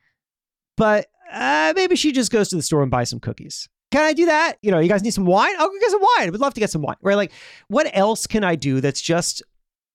but 0.76 1.06
uh, 1.32 1.72
maybe 1.76 1.96
she 1.96 2.12
just 2.12 2.30
goes 2.30 2.48
to 2.48 2.56
the 2.56 2.62
store 2.62 2.82
and 2.82 2.90
buys 2.90 3.10
some 3.10 3.20
cookies. 3.20 3.68
Can 3.90 4.02
I 4.02 4.12
do 4.12 4.26
that? 4.26 4.58
You 4.62 4.70
know, 4.70 4.78
you 4.78 4.88
guys 4.88 5.02
need 5.02 5.14
some 5.14 5.26
wine? 5.26 5.54
I'll 5.58 5.68
go 5.68 5.78
get 5.80 5.90
some 5.90 6.02
wine. 6.02 6.28
I 6.28 6.30
would 6.30 6.40
love 6.40 6.54
to 6.54 6.60
get 6.60 6.70
some 6.70 6.82
wine. 6.82 6.96
Right? 7.02 7.14
Like, 7.14 7.32
what 7.68 7.88
else 7.92 8.26
can 8.26 8.44
I 8.44 8.56
do 8.56 8.80
that's 8.80 9.00
just 9.00 9.42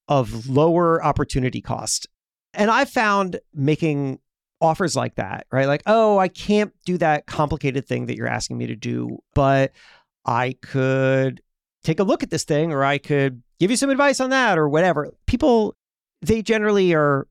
of 0.07 0.47
lower 0.47 1.03
opportunity 1.03 1.61
cost? 1.61 2.07
And 2.53 2.69
I 2.69 2.85
found 2.85 3.39
making 3.53 4.19
offers 4.61 4.95
like 4.95 5.15
that, 5.15 5.47
right? 5.51 5.67
Like, 5.67 5.83
oh, 5.87 6.17
I 6.17 6.27
can't 6.27 6.73
do 6.85 6.97
that 6.99 7.25
complicated 7.25 7.87
thing 7.87 8.05
that 8.05 8.15
you're 8.15 8.27
asking 8.27 8.57
me 8.57 8.67
to 8.67 8.75
do, 8.75 9.17
but 9.33 9.71
I 10.25 10.55
could 10.61 11.41
take 11.83 11.99
a 11.99 12.03
look 12.03 12.23
at 12.23 12.29
this 12.29 12.43
thing 12.43 12.71
or 12.71 12.83
I 12.83 12.97
could 12.97 13.41
give 13.59 13.71
you 13.71 13.77
some 13.77 13.89
advice 13.89 14.19
on 14.19 14.29
that 14.29 14.57
or 14.57 14.69
whatever. 14.69 15.11
People, 15.25 15.75
they 16.21 16.41
generally 16.41 16.93
are 16.93 17.27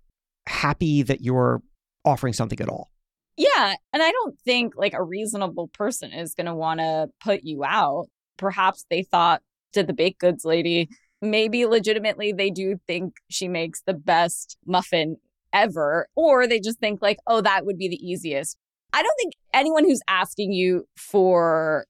happy 0.46 1.02
that 1.02 1.20
you're 1.20 1.62
offering 2.04 2.32
something 2.32 2.60
at 2.60 2.68
all. 2.68 2.90
Yeah. 3.36 3.74
And 3.92 4.02
I 4.02 4.10
don't 4.10 4.38
think 4.40 4.74
like 4.76 4.94
a 4.94 5.02
reasonable 5.02 5.68
person 5.68 6.12
is 6.12 6.34
going 6.34 6.46
to 6.46 6.54
want 6.54 6.80
to 6.80 7.08
put 7.22 7.40
you 7.42 7.64
out. 7.64 8.06
Perhaps 8.36 8.84
they 8.90 9.02
thought, 9.02 9.42
did 9.72 9.86
the 9.86 9.92
baked 9.92 10.20
goods 10.20 10.44
lady, 10.44 10.88
maybe 11.22 11.66
legitimately 11.66 12.32
they 12.32 12.50
do 12.50 12.78
think 12.86 13.14
she 13.28 13.48
makes 13.48 13.82
the 13.86 13.94
best 13.94 14.56
muffin 14.66 15.16
ever, 15.52 16.08
or 16.14 16.46
they 16.46 16.60
just 16.60 16.78
think 16.80 17.00
like, 17.02 17.18
oh, 17.26 17.40
that 17.40 17.66
would 17.66 17.78
be 17.78 17.88
the 17.88 18.04
easiest. 18.04 18.56
I 18.92 19.02
don't 19.02 19.16
think 19.18 19.34
anyone 19.54 19.84
who's 19.84 20.00
asking 20.08 20.52
you 20.52 20.86
for 20.96 21.86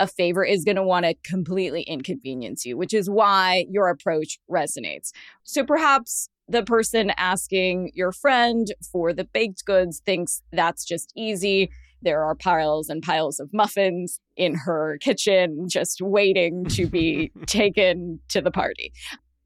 a 0.00 0.06
favor 0.06 0.44
is 0.44 0.64
going 0.64 0.76
to 0.76 0.82
want 0.82 1.04
to 1.04 1.14
completely 1.24 1.82
inconvenience 1.82 2.64
you, 2.64 2.76
which 2.76 2.94
is 2.94 3.10
why 3.10 3.66
your 3.68 3.88
approach 3.88 4.38
resonates. 4.50 5.10
So 5.42 5.64
perhaps 5.64 6.28
the 6.48 6.62
person 6.62 7.12
asking 7.16 7.90
your 7.94 8.12
friend 8.12 8.66
for 8.90 9.12
the 9.12 9.24
baked 9.24 9.64
goods 9.64 10.00
thinks 10.04 10.42
that's 10.52 10.84
just 10.84 11.12
easy. 11.16 11.70
There 12.00 12.22
are 12.24 12.34
piles 12.34 12.88
and 12.88 13.02
piles 13.02 13.40
of 13.40 13.50
muffins 13.52 14.20
in 14.36 14.54
her 14.54 14.98
kitchen 15.00 15.66
just 15.68 16.00
waiting 16.00 16.64
to 16.66 16.86
be 16.86 17.30
taken 17.46 18.20
to 18.28 18.40
the 18.40 18.50
party. 18.50 18.92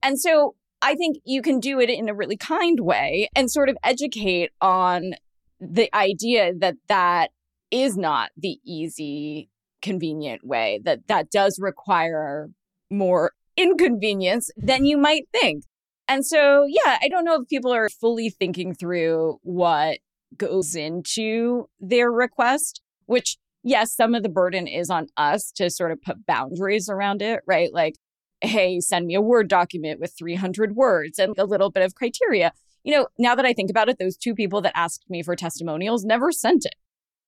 And 0.02 0.20
so 0.20 0.54
I 0.82 0.94
think 0.94 1.18
you 1.24 1.42
can 1.42 1.60
do 1.60 1.80
it 1.80 1.88
in 1.88 2.08
a 2.08 2.14
really 2.14 2.36
kind 2.36 2.80
way 2.80 3.28
and 3.34 3.50
sort 3.50 3.68
of 3.68 3.76
educate 3.82 4.50
on 4.60 5.12
the 5.60 5.94
idea 5.94 6.52
that 6.58 6.74
that 6.88 7.30
is 7.70 7.96
not 7.96 8.30
the 8.36 8.58
easy 8.64 9.48
convenient 9.80 10.46
way 10.46 10.80
that 10.84 11.08
that 11.08 11.30
does 11.30 11.58
require 11.60 12.48
more 12.90 13.32
inconvenience 13.56 14.50
than 14.56 14.84
you 14.84 14.96
might 14.96 15.26
think. 15.32 15.64
And 16.08 16.26
so, 16.26 16.66
yeah, 16.68 16.98
I 17.00 17.08
don't 17.08 17.24
know 17.24 17.40
if 17.40 17.48
people 17.48 17.72
are 17.72 17.88
fully 17.88 18.28
thinking 18.28 18.74
through 18.74 19.38
what 19.42 19.98
goes 20.36 20.74
into 20.74 21.68
their 21.80 22.10
request, 22.10 22.82
which, 23.06 23.38
yes, 23.62 23.94
some 23.94 24.14
of 24.14 24.22
the 24.22 24.28
burden 24.28 24.66
is 24.66 24.90
on 24.90 25.06
us 25.16 25.52
to 25.56 25.70
sort 25.70 25.92
of 25.92 26.02
put 26.02 26.26
boundaries 26.26 26.88
around 26.88 27.22
it, 27.22 27.40
right? 27.46 27.72
Like, 27.72 27.94
hey, 28.40 28.80
send 28.80 29.06
me 29.06 29.14
a 29.14 29.20
Word 29.20 29.48
document 29.48 30.00
with 30.00 30.12
300 30.18 30.74
words 30.74 31.18
and 31.18 31.38
a 31.38 31.46
little 31.46 31.70
bit 31.70 31.84
of 31.84 31.94
criteria. 31.94 32.52
You 32.82 32.96
know, 32.96 33.06
now 33.18 33.34
that 33.36 33.44
I 33.44 33.52
think 33.52 33.70
about 33.70 33.88
it, 33.88 33.98
those 33.98 34.16
two 34.16 34.34
people 34.34 34.60
that 34.62 34.76
asked 34.76 35.04
me 35.08 35.22
for 35.22 35.36
testimonials 35.36 36.04
never 36.04 36.32
sent 36.32 36.64
it. 36.64 36.74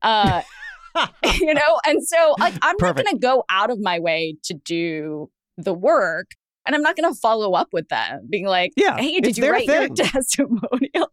Uh, 0.03 0.43
you 1.41 1.55
know? 1.55 1.81
And 1.87 2.07
so 2.07 2.37
like 2.39 2.55
I'm 2.63 2.77
Perfect. 2.77 2.99
not 2.99 3.05
going 3.05 3.17
to 3.17 3.21
go 3.21 3.45
out 3.51 3.71
of 3.71 3.81
my 3.81 3.99
way 3.99 4.37
to 4.45 4.55
do 4.55 5.31
the 5.57 5.75
work. 5.75 6.33
And 6.66 6.74
I'm 6.74 6.83
not 6.83 6.96
going 6.96 7.12
to 7.12 7.18
follow 7.18 7.53
up 7.53 7.68
with 7.72 7.88
them 7.88 8.27
being 8.29 8.46
like, 8.46 8.72
yeah, 8.77 8.96
hey, 8.96 9.20
did 9.20 9.37
you 9.37 9.50
write 9.50 9.66
thing. 9.66 9.94
your 9.96 10.07
testimonial? 10.11 11.11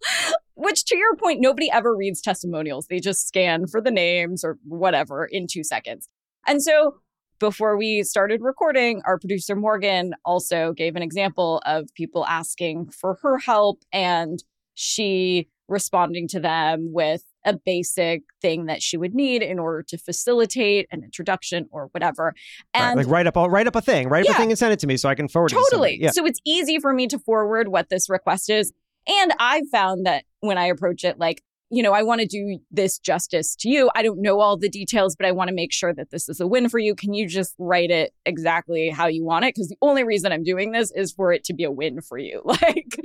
Which, 0.55 0.85
to 0.85 0.97
your 0.97 1.15
point, 1.15 1.41
nobody 1.41 1.69
ever 1.71 1.95
reads 1.95 2.21
testimonials. 2.21 2.87
They 2.87 2.99
just 2.99 3.27
scan 3.27 3.67
for 3.67 3.81
the 3.81 3.91
names 3.91 4.43
or 4.43 4.57
whatever 4.63 5.25
in 5.25 5.47
two 5.51 5.63
seconds. 5.63 6.07
And 6.47 6.61
so 6.61 6.95
before 7.39 7.75
we 7.75 8.03
started 8.03 8.41
recording, 8.41 9.01
our 9.05 9.17
producer 9.17 9.55
Morgan 9.55 10.13
also 10.23 10.73
gave 10.73 10.95
an 10.95 11.01
example 11.01 11.61
of 11.65 11.89
people 11.95 12.25
asking 12.27 12.91
for 12.91 13.17
her 13.23 13.39
help 13.39 13.81
and 13.91 14.43
she 14.75 15.49
responding 15.67 16.27
to 16.27 16.39
them 16.39 16.91
with 16.93 17.23
a 17.45 17.53
basic 17.53 18.23
thing 18.41 18.65
that 18.65 18.81
she 18.81 18.97
would 18.97 19.13
need 19.13 19.41
in 19.41 19.59
order 19.59 19.83
to 19.83 19.97
facilitate 19.97 20.87
an 20.91 21.03
introduction 21.03 21.67
or 21.71 21.87
whatever. 21.91 22.33
And 22.73 22.97
right, 22.97 23.05
like 23.05 23.11
write 23.11 23.27
up, 23.27 23.37
I'll 23.37 23.49
write 23.49 23.67
up 23.67 23.75
a 23.75 23.81
thing, 23.81 24.09
write 24.09 24.25
yeah, 24.25 24.31
up 24.31 24.37
a 24.37 24.39
thing 24.39 24.49
and 24.51 24.59
send 24.59 24.73
it 24.73 24.79
to 24.79 24.87
me 24.87 24.97
so 24.97 25.09
I 25.09 25.15
can 25.15 25.27
forward 25.27 25.49
totally. 25.49 25.65
it. 25.65 25.71
Totally. 25.71 26.03
Yeah. 26.03 26.11
So 26.11 26.25
it's 26.25 26.39
easy 26.45 26.79
for 26.79 26.93
me 26.93 27.07
to 27.07 27.19
forward 27.19 27.67
what 27.67 27.89
this 27.89 28.09
request 28.09 28.49
is. 28.49 28.73
And 29.07 29.33
I've 29.39 29.67
found 29.69 30.05
that 30.05 30.25
when 30.41 30.57
I 30.57 30.65
approach 30.65 31.03
it, 31.03 31.17
like, 31.17 31.41
you 31.71 31.81
know, 31.81 31.93
I 31.93 32.03
want 32.03 32.19
to 32.19 32.27
do 32.27 32.59
this 32.69 32.99
justice 32.99 33.55
to 33.57 33.69
you. 33.69 33.89
I 33.95 34.03
don't 34.03 34.21
know 34.21 34.41
all 34.41 34.57
the 34.57 34.69
details, 34.69 35.15
but 35.15 35.25
I 35.25 35.31
want 35.31 35.47
to 35.47 35.55
make 35.55 35.71
sure 35.71 35.93
that 35.93 36.11
this 36.11 36.27
is 36.27 36.41
a 36.41 36.45
win 36.45 36.67
for 36.67 36.79
you. 36.79 36.93
Can 36.93 37.13
you 37.13 37.27
just 37.27 37.55
write 37.57 37.89
it 37.89 38.13
exactly 38.25 38.89
how 38.89 39.07
you 39.07 39.23
want 39.23 39.45
it? 39.45 39.55
Because 39.55 39.69
the 39.69 39.77
only 39.81 40.03
reason 40.03 40.33
I'm 40.33 40.43
doing 40.43 40.73
this 40.73 40.91
is 40.91 41.13
for 41.13 41.31
it 41.31 41.45
to 41.45 41.53
be 41.53 41.63
a 41.63 41.71
win 41.71 42.01
for 42.01 42.17
you. 42.17 42.41
Like, 42.61 42.99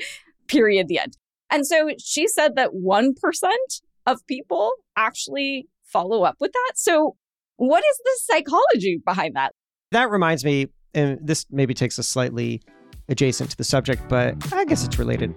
period, 0.48 0.88
the 0.88 0.98
end. 0.98 1.16
And 1.50 1.66
so 1.66 1.90
she 1.98 2.26
said 2.28 2.56
that 2.56 2.72
1% 2.72 3.14
of 4.06 4.26
people 4.26 4.72
actually 4.96 5.68
follow 5.84 6.22
up 6.22 6.36
with 6.40 6.52
that. 6.52 6.72
So, 6.76 7.16
what 7.56 7.82
is 7.84 8.00
the 8.04 8.20
psychology 8.24 9.00
behind 9.04 9.34
that? 9.36 9.54
That 9.92 10.10
reminds 10.10 10.44
me, 10.44 10.68
and 10.94 11.18
this 11.22 11.46
maybe 11.50 11.74
takes 11.74 11.98
us 11.98 12.08
slightly 12.08 12.62
adjacent 13.08 13.50
to 13.50 13.56
the 13.56 13.64
subject, 13.64 14.02
but 14.08 14.52
I 14.52 14.64
guess 14.64 14.84
it's 14.84 14.98
related. 14.98 15.34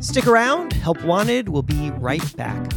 Stick 0.00 0.26
around. 0.26 0.72
Help 0.74 1.02
Wanted 1.02 1.48
will 1.48 1.62
be 1.62 1.90
right 1.92 2.36
back. 2.36 2.72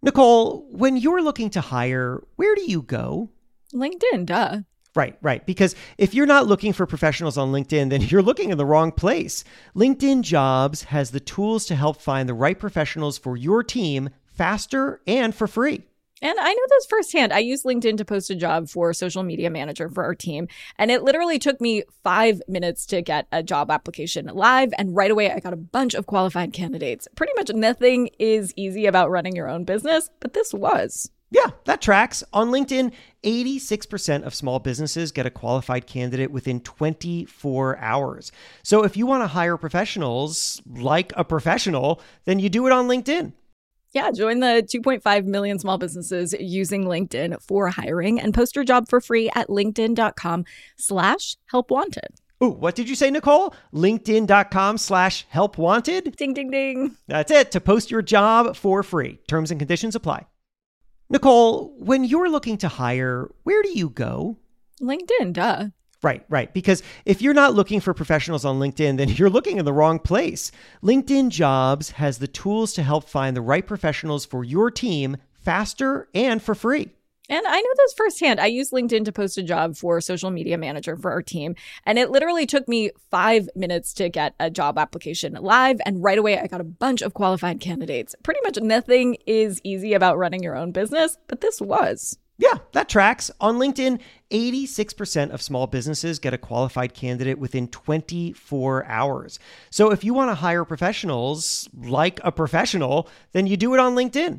Nicole, 0.00 0.66
when 0.70 0.96
you're 0.96 1.22
looking 1.22 1.50
to 1.50 1.60
hire, 1.60 2.22
where 2.36 2.54
do 2.54 2.62
you 2.62 2.82
go? 2.82 3.30
LinkedIn, 3.74 4.26
duh. 4.26 4.60
Right, 4.98 5.16
right. 5.22 5.46
Because 5.46 5.76
if 5.96 6.12
you're 6.12 6.26
not 6.26 6.48
looking 6.48 6.72
for 6.72 6.84
professionals 6.84 7.38
on 7.38 7.52
LinkedIn, 7.52 7.90
then 7.90 8.00
you're 8.08 8.20
looking 8.20 8.50
in 8.50 8.58
the 8.58 8.66
wrong 8.66 8.90
place. 8.90 9.44
LinkedIn 9.76 10.22
Jobs 10.22 10.82
has 10.82 11.12
the 11.12 11.20
tools 11.20 11.66
to 11.66 11.76
help 11.76 12.02
find 12.02 12.28
the 12.28 12.34
right 12.34 12.58
professionals 12.58 13.16
for 13.16 13.36
your 13.36 13.62
team 13.62 14.10
faster 14.26 15.00
and 15.06 15.32
for 15.32 15.46
free. 15.46 15.84
And 16.20 16.36
I 16.36 16.52
know 16.52 16.62
this 16.70 16.86
firsthand. 16.90 17.32
I 17.32 17.38
used 17.38 17.64
LinkedIn 17.64 17.96
to 17.98 18.04
post 18.04 18.28
a 18.30 18.34
job 18.34 18.68
for 18.68 18.92
social 18.92 19.22
media 19.22 19.50
manager 19.50 19.88
for 19.88 20.02
our 20.02 20.16
team. 20.16 20.48
And 20.78 20.90
it 20.90 21.04
literally 21.04 21.38
took 21.38 21.60
me 21.60 21.84
five 22.02 22.42
minutes 22.48 22.84
to 22.86 23.00
get 23.00 23.28
a 23.30 23.40
job 23.40 23.70
application 23.70 24.26
live. 24.26 24.70
And 24.78 24.96
right 24.96 25.12
away, 25.12 25.30
I 25.30 25.38
got 25.38 25.52
a 25.52 25.56
bunch 25.56 25.94
of 25.94 26.06
qualified 26.06 26.52
candidates. 26.52 27.06
Pretty 27.14 27.34
much 27.36 27.50
nothing 27.54 28.10
is 28.18 28.52
easy 28.56 28.86
about 28.86 29.12
running 29.12 29.36
your 29.36 29.48
own 29.48 29.62
business, 29.62 30.10
but 30.18 30.34
this 30.34 30.52
was. 30.52 31.08
Yeah, 31.30 31.50
that 31.64 31.82
tracks. 31.82 32.24
On 32.32 32.48
LinkedIn, 32.48 32.92
86% 33.22 34.22
of 34.22 34.34
small 34.34 34.58
businesses 34.58 35.12
get 35.12 35.26
a 35.26 35.30
qualified 35.30 35.86
candidate 35.86 36.30
within 36.30 36.60
24 36.60 37.78
hours. 37.78 38.32
So 38.62 38.84
if 38.84 38.96
you 38.96 39.06
want 39.06 39.22
to 39.22 39.28
hire 39.28 39.56
professionals 39.56 40.62
like 40.66 41.12
a 41.16 41.24
professional, 41.24 42.00
then 42.24 42.38
you 42.38 42.48
do 42.48 42.66
it 42.66 42.72
on 42.72 42.88
LinkedIn. 42.88 43.32
Yeah, 43.92 44.10
join 44.10 44.40
the 44.40 44.66
2.5 44.72 45.24
million 45.24 45.58
small 45.58 45.78
businesses 45.78 46.34
using 46.38 46.84
LinkedIn 46.84 47.42
for 47.42 47.68
hiring 47.68 48.20
and 48.20 48.34
post 48.34 48.54
your 48.54 48.64
job 48.64 48.88
for 48.88 49.00
free 49.00 49.30
at 49.34 49.48
linkedin.com 49.48 50.44
slash 50.76 51.36
help 51.46 51.70
wanted. 51.70 52.08
Ooh, 52.42 52.50
what 52.50 52.76
did 52.76 52.88
you 52.88 52.94
say, 52.94 53.10
Nicole? 53.10 53.54
LinkedIn.com 53.74 54.78
slash 54.78 55.26
help 55.30 55.58
wanted? 55.58 56.14
Ding, 56.16 56.34
ding, 56.34 56.50
ding. 56.50 56.96
That's 57.08 57.32
it 57.32 57.50
to 57.52 57.60
post 57.60 57.90
your 57.90 58.02
job 58.02 58.56
for 58.56 58.82
free. 58.82 59.18
Terms 59.26 59.50
and 59.50 59.58
conditions 59.58 59.96
apply. 59.96 60.26
Nicole, 61.10 61.74
when 61.78 62.04
you're 62.04 62.28
looking 62.28 62.58
to 62.58 62.68
hire, 62.68 63.30
where 63.44 63.62
do 63.62 63.70
you 63.70 63.88
go? 63.88 64.36
LinkedIn, 64.80 65.32
duh. 65.32 65.68
Right, 66.02 66.24
right. 66.28 66.52
Because 66.52 66.82
if 67.04 67.22
you're 67.22 67.34
not 67.34 67.54
looking 67.54 67.80
for 67.80 67.94
professionals 67.94 68.44
on 68.44 68.60
LinkedIn, 68.60 68.98
then 68.98 69.08
you're 69.16 69.30
looking 69.30 69.56
in 69.58 69.64
the 69.64 69.72
wrong 69.72 69.98
place. 69.98 70.52
LinkedIn 70.82 71.30
Jobs 71.30 71.92
has 71.92 72.18
the 72.18 72.28
tools 72.28 72.72
to 72.74 72.82
help 72.82 73.08
find 73.08 73.36
the 73.36 73.40
right 73.40 73.66
professionals 73.66 74.26
for 74.26 74.44
your 74.44 74.70
team 74.70 75.16
faster 75.32 76.08
and 76.14 76.42
for 76.42 76.54
free. 76.54 76.90
And 77.28 77.46
I 77.46 77.60
know 77.60 77.70
this 77.76 77.94
firsthand. 77.94 78.40
I 78.40 78.46
used 78.46 78.72
LinkedIn 78.72 79.04
to 79.04 79.12
post 79.12 79.36
a 79.38 79.42
job 79.42 79.76
for 79.76 80.00
social 80.00 80.30
media 80.30 80.56
manager 80.56 80.96
for 80.96 81.10
our 81.10 81.22
team. 81.22 81.54
And 81.84 81.98
it 81.98 82.10
literally 82.10 82.46
took 82.46 82.66
me 82.68 82.90
five 83.10 83.48
minutes 83.54 83.92
to 83.94 84.08
get 84.08 84.34
a 84.40 84.50
job 84.50 84.78
application 84.78 85.34
live. 85.34 85.78
And 85.84 86.02
right 86.02 86.18
away, 86.18 86.38
I 86.38 86.46
got 86.46 86.60
a 86.60 86.64
bunch 86.64 87.02
of 87.02 87.14
qualified 87.14 87.60
candidates. 87.60 88.14
Pretty 88.22 88.40
much 88.44 88.58
nothing 88.60 89.16
is 89.26 89.60
easy 89.62 89.92
about 89.92 90.18
running 90.18 90.42
your 90.42 90.56
own 90.56 90.72
business, 90.72 91.18
but 91.26 91.40
this 91.40 91.60
was. 91.60 92.18
Yeah, 92.40 92.58
that 92.72 92.88
tracks. 92.88 93.32
On 93.40 93.56
LinkedIn, 93.56 94.00
86% 94.30 95.30
of 95.30 95.42
small 95.42 95.66
businesses 95.66 96.20
get 96.20 96.32
a 96.32 96.38
qualified 96.38 96.94
candidate 96.94 97.38
within 97.38 97.66
24 97.66 98.86
hours. 98.86 99.40
So 99.70 99.90
if 99.90 100.04
you 100.04 100.14
want 100.14 100.30
to 100.30 100.36
hire 100.36 100.64
professionals 100.64 101.68
like 101.76 102.20
a 102.22 102.30
professional, 102.30 103.08
then 103.32 103.48
you 103.48 103.56
do 103.56 103.74
it 103.74 103.80
on 103.80 103.96
LinkedIn. 103.96 104.38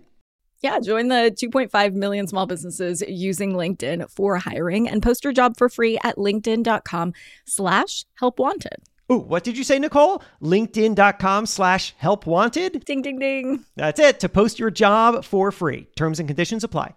Yeah, 0.61 0.79
join 0.81 1.07
the 1.07 1.33
2.5 1.35 1.93
million 1.93 2.27
small 2.27 2.45
businesses 2.45 3.01
using 3.07 3.53
LinkedIn 3.53 4.09
for 4.11 4.37
hiring 4.37 4.89
and 4.89 5.01
post 5.01 5.23
your 5.23 5.31
job 5.31 5.55
for 5.57 5.69
free 5.69 5.97
at 6.03 6.17
linkedin.com 6.17 7.13
slash 7.45 8.05
help 8.15 8.39
wanted. 8.39 8.83
Ooh, 9.11 9.19
what 9.19 9.43
did 9.43 9.57
you 9.57 9.63
say, 9.63 9.79
Nicole? 9.79 10.21
LinkedIn.com 10.41 11.45
slash 11.45 11.95
help 11.97 12.25
wanted? 12.25 12.83
Ding, 12.85 13.01
ding, 13.01 13.19
ding. 13.19 13.65
That's 13.75 13.99
it 13.99 14.19
to 14.19 14.29
post 14.29 14.59
your 14.59 14.69
job 14.69 15.23
for 15.23 15.51
free. 15.51 15.87
Terms 15.95 16.19
and 16.19 16.27
conditions 16.27 16.63
apply. 16.63 16.93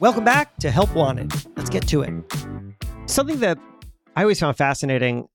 Welcome 0.00 0.24
back 0.24 0.56
to 0.56 0.70
Help 0.70 0.92
Wanted. 0.94 1.32
Let's 1.56 1.70
get 1.70 1.86
to 1.88 2.02
it. 2.02 2.12
Something 3.06 3.40
that 3.40 3.58
I 4.16 4.22
always 4.22 4.40
found 4.40 4.56
fascinating 4.56 5.28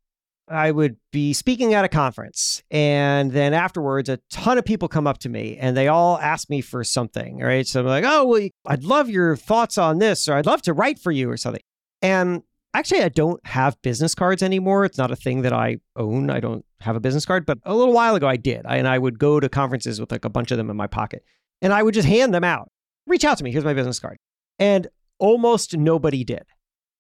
I 0.50 0.72
would 0.72 0.98
be 1.12 1.34
speaking 1.34 1.74
at 1.74 1.86
a 1.86 1.90
conference, 1.90 2.64
and 2.72 3.32
then 3.32 3.54
afterwards, 3.54 4.10
a 4.10 4.20
ton 4.32 4.58
of 4.58 4.66
people 4.66 4.88
come 4.88 5.08
up 5.08 5.20
to 5.20 5.30
me 5.30 5.58
and 5.58 5.78
they 5.78 5.88
all 5.88 6.18
ask 6.18 6.50
me 6.50 6.62
for 6.62 6.84
something. 6.84 7.40
Right. 7.40 7.68
So 7.68 7.82
I'm 7.82 7.86
like, 7.86 8.04
oh, 8.06 8.26
well, 8.26 8.48
I'd 8.66 8.84
love 8.84 9.10
your 9.10 9.36
thoughts 9.36 9.78
on 9.78 10.00
this, 10.00 10.28
or 10.28 10.34
I'd 10.34 10.46
love 10.46 10.62
to 10.64 10.74
write 10.74 11.00
for 11.00 11.12
you, 11.12 11.30
or 11.30 11.38
something. 11.38 11.62
And 12.02 12.44
actually, 12.74 13.04
I 13.04 13.10
don't 13.10 13.46
have 13.46 13.82
business 13.82 14.16
cards 14.16 14.42
anymore. 14.42 14.86
It's 14.86 14.98
not 14.98 15.12
a 15.12 15.16
thing 15.16 15.44
that 15.44 15.54
I 15.54 15.78
own. 15.96 16.30
I 16.30 16.40
don't 16.40 16.66
have 16.82 16.96
a 16.96 17.00
business 17.00 17.26
card, 17.26 17.46
but 17.46 17.60
a 17.64 17.76
little 17.76 17.94
while 17.94 18.16
ago, 18.16 18.28
I 18.28 18.38
did. 18.38 18.66
I, 18.66 18.78
and 18.78 18.88
I 18.88 18.98
would 18.98 19.20
go 19.20 19.40
to 19.40 19.50
conferences 19.50 20.00
with 20.00 20.12
like 20.12 20.26
a 20.26 20.30
bunch 20.30 20.52
of 20.52 20.58
them 20.58 20.70
in 20.70 20.78
my 20.78 20.88
pocket, 20.88 21.24
and 21.62 21.74
I 21.74 21.84
would 21.84 21.94
just 21.94 22.08
hand 22.08 22.34
them 22.34 22.44
out. 22.44 22.72
Reach 23.06 23.26
out 23.26 23.38
to 23.38 23.44
me. 23.44 23.52
Here's 23.52 23.66
my 23.66 23.74
business 23.74 24.00
card. 24.00 24.18
And 24.58 24.88
almost 25.20 25.78
nobody 25.78 26.24
did. 26.24 26.44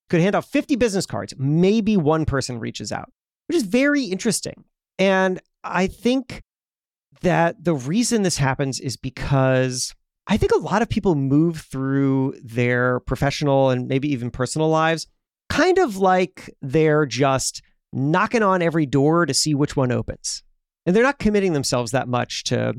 Could 0.09 0.21
hand 0.21 0.35
out 0.35 0.45
50 0.45 0.75
business 0.75 1.05
cards. 1.05 1.33
Maybe 1.37 1.95
one 1.95 2.25
person 2.25 2.59
reaches 2.59 2.91
out 2.91 3.11
which 3.49 3.55
is 3.55 3.63
very 3.63 4.03
interesting. 4.03 4.63
And 4.99 5.41
I 5.63 5.87
think 5.87 6.43
that 7.21 7.63
the 7.63 7.73
reason 7.73 8.21
this 8.21 8.37
happens 8.37 8.79
is 8.79 8.95
because 8.95 9.93
I 10.27 10.37
think 10.37 10.51
a 10.51 10.59
lot 10.59 10.83
of 10.83 10.89
people 10.89 11.15
move 11.15 11.61
through 11.61 12.35
their 12.43 12.99
professional 13.01 13.71
and 13.71 13.87
maybe 13.87 14.07
even 14.13 14.29
personal 14.29 14.69
lives 14.69 15.07
kind 15.49 15.79
of 15.79 15.97
like 15.97 16.55
they're 16.61 17.07
just 17.07 17.63
knocking 17.91 18.43
on 18.43 18.61
every 18.61 18.85
door 18.85 19.25
to 19.25 19.33
see 19.33 19.55
which 19.55 19.75
one 19.75 19.91
opens. 19.91 20.43
And 20.85 20.95
they're 20.95 21.01
not 21.01 21.17
committing 21.17 21.53
themselves 21.53 21.91
that 21.91 22.07
much 22.07 22.43
to 22.45 22.75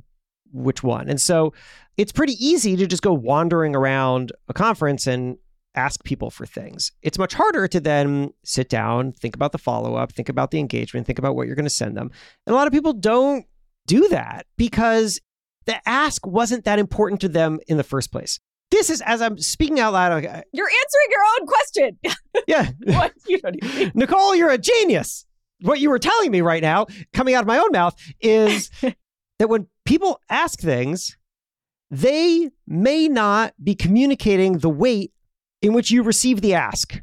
which 0.53 0.85
one. 0.85 1.09
And 1.09 1.21
so 1.21 1.53
it's 1.97 2.13
pretty 2.13 2.35
easy 2.35 2.77
to 2.77 2.87
just 2.87 3.03
go 3.03 3.13
wandering 3.13 3.75
around 3.75 4.31
a 4.49 4.55
conference 4.55 5.09
and 5.09 5.37
ask 5.75 6.03
people 6.05 6.31
for 6.31 6.47
things. 6.47 6.93
It's 7.03 7.19
much 7.19 7.35
harder 7.35 7.69
to 7.69 7.81
then 7.81 8.33
sit 8.45 8.69
down, 8.69 9.13
think 9.13 9.35
about 9.35 9.53
the 9.53 9.59
follow 9.59 9.95
up, 9.95 10.13
think 10.13 10.29
about 10.29 10.51
the 10.51 10.59
engagement, 10.59 11.07
think 11.07 11.19
about 11.19 11.37
what 11.37 11.47
you're 11.47 11.57
going 11.57 11.65
to 11.65 11.71
send 11.71 11.97
them. 11.97 12.11
And 12.47 12.55
a 12.55 12.57
lot 12.57 12.67
of 12.67 12.73
people 12.73 12.93
don't 12.93 13.47
do 13.87 14.09
that 14.09 14.47
because 14.57 15.21
the 15.67 15.77
ask 15.89 16.27
wasn't 16.27 16.65
that 16.65 16.79
important 16.79 17.21
to 17.21 17.29
them 17.29 17.61
in 17.69 17.77
the 17.77 17.85
first 17.85 18.11
place. 18.11 18.39
This 18.71 18.89
is 18.89 19.01
as 19.01 19.21
I'm 19.21 19.39
speaking 19.39 19.81
out 19.81 19.93
loud. 19.93 20.23
You're 20.23 20.69
answering 20.69 21.11
your 21.11 21.23
own 21.41 21.47
question. 21.47 21.99
Yeah. 22.47 22.71
what? 22.85 23.13
You 23.29 23.39
don't 23.39 23.57
even... 23.63 23.93
Nicole, 23.95 24.35
you're 24.35 24.51
a 24.51 24.59
genius. 24.59 25.25
What 25.61 25.79
you 25.79 25.91
were 25.91 25.99
telling 25.99 26.31
me 26.31 26.41
right 26.41 26.63
now, 26.63 26.87
coming 27.13 27.35
out 27.35 27.43
of 27.43 27.47
my 27.47 27.59
own 27.59 27.71
mouth, 27.71 27.95
is 28.21 28.71
that 29.39 29.49
when 29.49 29.69
people 29.85 30.21
ask 30.29 30.59
things, 30.59 31.17
they 31.91 32.51
may 32.67 33.09
not 33.09 33.53
be 33.63 33.75
communicating 33.75 34.59
the 34.59 34.71
weight 34.71 35.13
in 35.63 35.73
which 35.73 35.91
you 35.91 36.03
receive 36.03 36.41
the 36.41 36.55
ask. 36.55 37.01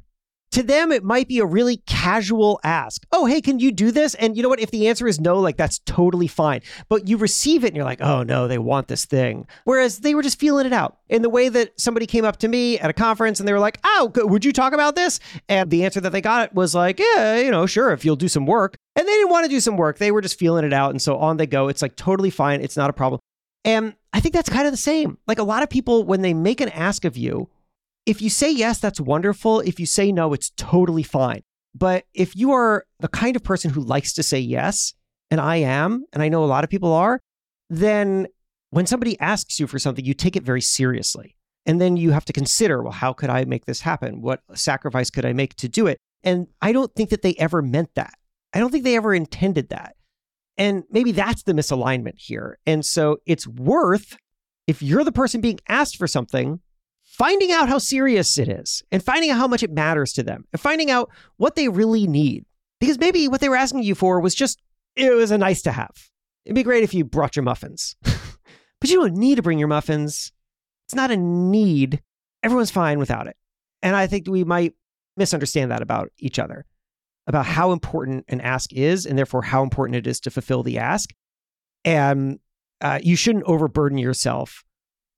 To 0.52 0.64
them, 0.64 0.94
it 0.94 1.04
might 1.04 1.28
be 1.28 1.40
a 1.40 1.46
really 1.46 1.78
casual 1.86 2.60
ask. 2.64 3.06
Oh, 3.12 3.26
hey, 3.26 3.42
can 3.42 3.60
you 3.60 3.72
do 3.72 3.92
this? 3.92 4.16
And 4.16 4.38
you 4.38 4.42
know 4.42 4.50
what? 4.50 4.62
If 4.62 4.72
the 4.72 4.88
answer 4.88 5.06
is 5.06 5.20
no, 5.20 5.40
like 5.40 5.58
that's 5.58 5.80
totally 5.80 6.28
fine. 6.28 6.62
But 6.88 7.08
you 7.08 7.18
receive 7.18 7.64
it 7.64 7.68
and 7.68 7.76
you're 7.76 7.86
like, 7.86 8.02
oh 8.02 8.24
no, 8.24 8.48
they 8.48 8.58
want 8.58 8.88
this 8.88 9.04
thing. 9.04 9.46
Whereas 9.66 10.00
they 10.00 10.16
were 10.16 10.24
just 10.24 10.40
feeling 10.40 10.66
it 10.66 10.72
out 10.72 11.00
in 11.10 11.22
the 11.22 11.30
way 11.30 11.50
that 11.50 11.80
somebody 11.80 12.08
came 12.08 12.24
up 12.24 12.38
to 12.38 12.48
me 12.48 12.80
at 12.80 12.90
a 12.90 12.94
conference 12.94 13.40
and 13.40 13.48
they 13.48 13.54
were 13.54 13.60
like, 13.60 13.78
oh, 13.84 14.12
would 14.16 14.46
you 14.46 14.54
talk 14.54 14.72
about 14.72 14.96
this? 14.96 15.20
And 15.50 15.70
the 15.70 15.84
answer 15.84 16.00
that 16.00 16.12
they 16.12 16.22
got 16.22 16.56
was 16.56 16.74
like, 16.74 16.98
yeah, 16.98 17.40
you 17.40 17.52
know, 17.52 17.66
sure, 17.66 17.92
if 17.92 18.06
you'll 18.06 18.16
do 18.16 18.30
some 18.30 18.46
work. 18.46 18.78
And 18.96 19.06
they 19.06 19.12
didn't 19.12 19.30
want 19.30 19.44
to 19.44 19.50
do 19.50 19.60
some 19.60 19.76
work. 19.76 19.98
They 19.98 20.12
were 20.12 20.22
just 20.22 20.40
feeling 20.40 20.64
it 20.64 20.74
out. 20.74 20.92
And 20.92 21.02
so 21.02 21.18
on 21.18 21.38
they 21.38 21.46
go. 21.46 21.68
It's 21.68 21.82
like 21.82 21.98
totally 21.98 22.30
fine. 22.30 22.62
It's 22.62 22.78
not 22.78 22.90
a 22.90 22.94
problem. 22.94 23.20
And 23.66 23.96
I 24.14 24.22
think 24.22 24.34
that's 24.34 24.50
kind 24.50 24.66
of 24.66 24.72
the 24.72 24.78
same. 24.78 25.18
Like 25.28 25.40
a 25.40 25.44
lot 25.44 25.62
of 25.62 25.70
people, 25.70 26.06
when 26.06 26.22
they 26.22 26.34
make 26.34 26.62
an 26.62 26.70
ask 26.70 27.04
of 27.04 27.18
you, 27.18 27.50
if 28.08 28.22
you 28.22 28.30
say 28.30 28.50
yes, 28.50 28.80
that's 28.80 29.02
wonderful. 29.02 29.60
If 29.60 29.80
you 29.80 29.86
say 29.86 30.14
no, 30.14 30.34
it's 30.34 30.52
totally 30.52 31.04
fine. 31.04 31.42
But 31.76 32.06
if 32.14 32.36
you 32.36 32.54
are 32.54 32.86
the 33.02 33.10
kind 33.10 33.36
of 33.36 33.44
person 33.44 33.70
who 33.70 33.82
likes 33.82 34.14
to 34.14 34.24
say 34.24 34.40
yes, 34.40 34.94
and 35.30 35.42
I 35.42 35.58
am, 35.58 36.06
and 36.14 36.24
I 36.24 36.30
know 36.30 36.44
a 36.44 36.46
lot 36.46 36.64
of 36.64 36.70
people 36.70 36.94
are, 36.94 37.20
then 37.70 38.28
when 38.70 38.88
somebody 38.88 39.20
asks 39.20 39.60
you 39.60 39.68
for 39.68 39.78
something, 39.78 40.06
you 40.06 40.14
take 40.14 40.38
it 40.38 40.44
very 40.44 40.62
seriously. 40.62 41.36
And 41.66 41.82
then 41.82 41.98
you 41.98 42.12
have 42.12 42.24
to 42.26 42.34
consider, 42.34 42.82
well, 42.82 42.94
how 42.94 43.12
could 43.12 43.30
I 43.30 43.44
make 43.44 43.66
this 43.66 43.82
happen? 43.82 44.22
What 44.22 44.40
sacrifice 44.54 45.10
could 45.10 45.26
I 45.26 45.34
make 45.34 45.56
to 45.56 45.68
do 45.68 45.86
it? 45.86 45.98
And 46.24 46.48
I 46.62 46.72
don't 46.72 46.96
think 46.96 47.10
that 47.10 47.24
they 47.24 47.36
ever 47.36 47.62
meant 47.62 47.94
that. 47.96 48.14
I 48.54 48.60
don't 48.60 48.72
think 48.72 48.86
they 48.86 48.96
ever 48.96 49.14
intended 49.14 49.68
that. 49.70 49.98
And 50.58 50.86
maybe 50.90 51.12
that's 51.12 51.44
the 51.44 51.54
misalignment 51.54 52.16
here. 52.16 52.58
And 52.66 52.86
so 52.86 53.18
it's 53.26 53.46
worth, 53.46 54.16
if 54.66 54.82
you're 54.82 55.04
the 55.04 55.12
person 55.12 55.42
being 55.42 55.60
asked 55.68 55.98
for 55.98 56.08
something, 56.08 56.62
finding 57.18 57.52
out 57.52 57.68
how 57.68 57.80
serious 57.80 58.38
it 58.38 58.48
is 58.48 58.84
and 58.92 59.04
finding 59.04 59.32
out 59.32 59.38
how 59.38 59.48
much 59.48 59.64
it 59.64 59.72
matters 59.72 60.14
to 60.14 60.22
them 60.22 60.46
and 60.54 60.62
finding 60.62 60.92
out 60.92 61.10
what 61.38 61.56
they 61.56 61.68
really 61.68 62.06
need. 62.06 62.46
Because 62.80 63.00
maybe 63.00 63.28
what 63.28 63.42
they 63.42 63.50
were 63.50 63.56
asking 63.56 63.82
you 63.82 63.96
for 63.96 64.20
was 64.20 64.36
just, 64.36 64.62
it 64.96 65.12
was 65.12 65.32
a 65.32 65.38
nice 65.38 65.64
to 65.64 65.72
have. 65.72 66.10
It'd 66.46 66.56
be 66.56 66.64
great 66.64 66.84
if 66.84 66.94
you 66.94 67.04
brought 67.04 67.36
your 67.36 67.44
muffins, 67.44 67.96
but 68.04 68.90
you 68.90 68.98
don't 68.98 69.16
need 69.16 69.36
to 69.36 69.42
bring 69.42 69.58
your 69.58 69.68
muffins. 69.68 70.32
It's 70.86 70.96
not 70.96 71.10
a 71.10 71.18
need. 71.18 72.04
Everyone's 72.44 72.70
fine 72.70 73.00
without 73.00 73.26
it. 73.26 73.36
And 73.82 73.96
I 73.96 74.06
think 74.06 74.28
we 74.28 74.44
might 74.44 74.74
misunderstand 75.18 75.72
that 75.72 75.82
about 75.82 76.12
each 76.20 76.38
other, 76.38 76.66
about 77.26 77.48
how 77.48 77.72
important 77.72 78.26
an 78.28 78.42
ask 78.42 78.72
is, 78.74 79.08
and 79.08 79.18
therefore 79.18 79.42
how 79.42 79.64
important 79.64 79.96
it 79.96 80.06
is 80.06 80.20
to 80.22 80.30
fulfill 80.30 80.62
the 80.62 80.78
ask. 80.78 81.10
And 81.84 82.40
uh, 82.80 83.00
you 83.02 83.16
shouldn't 83.16 83.46
overburden 83.46 83.98
yourself 83.98 84.64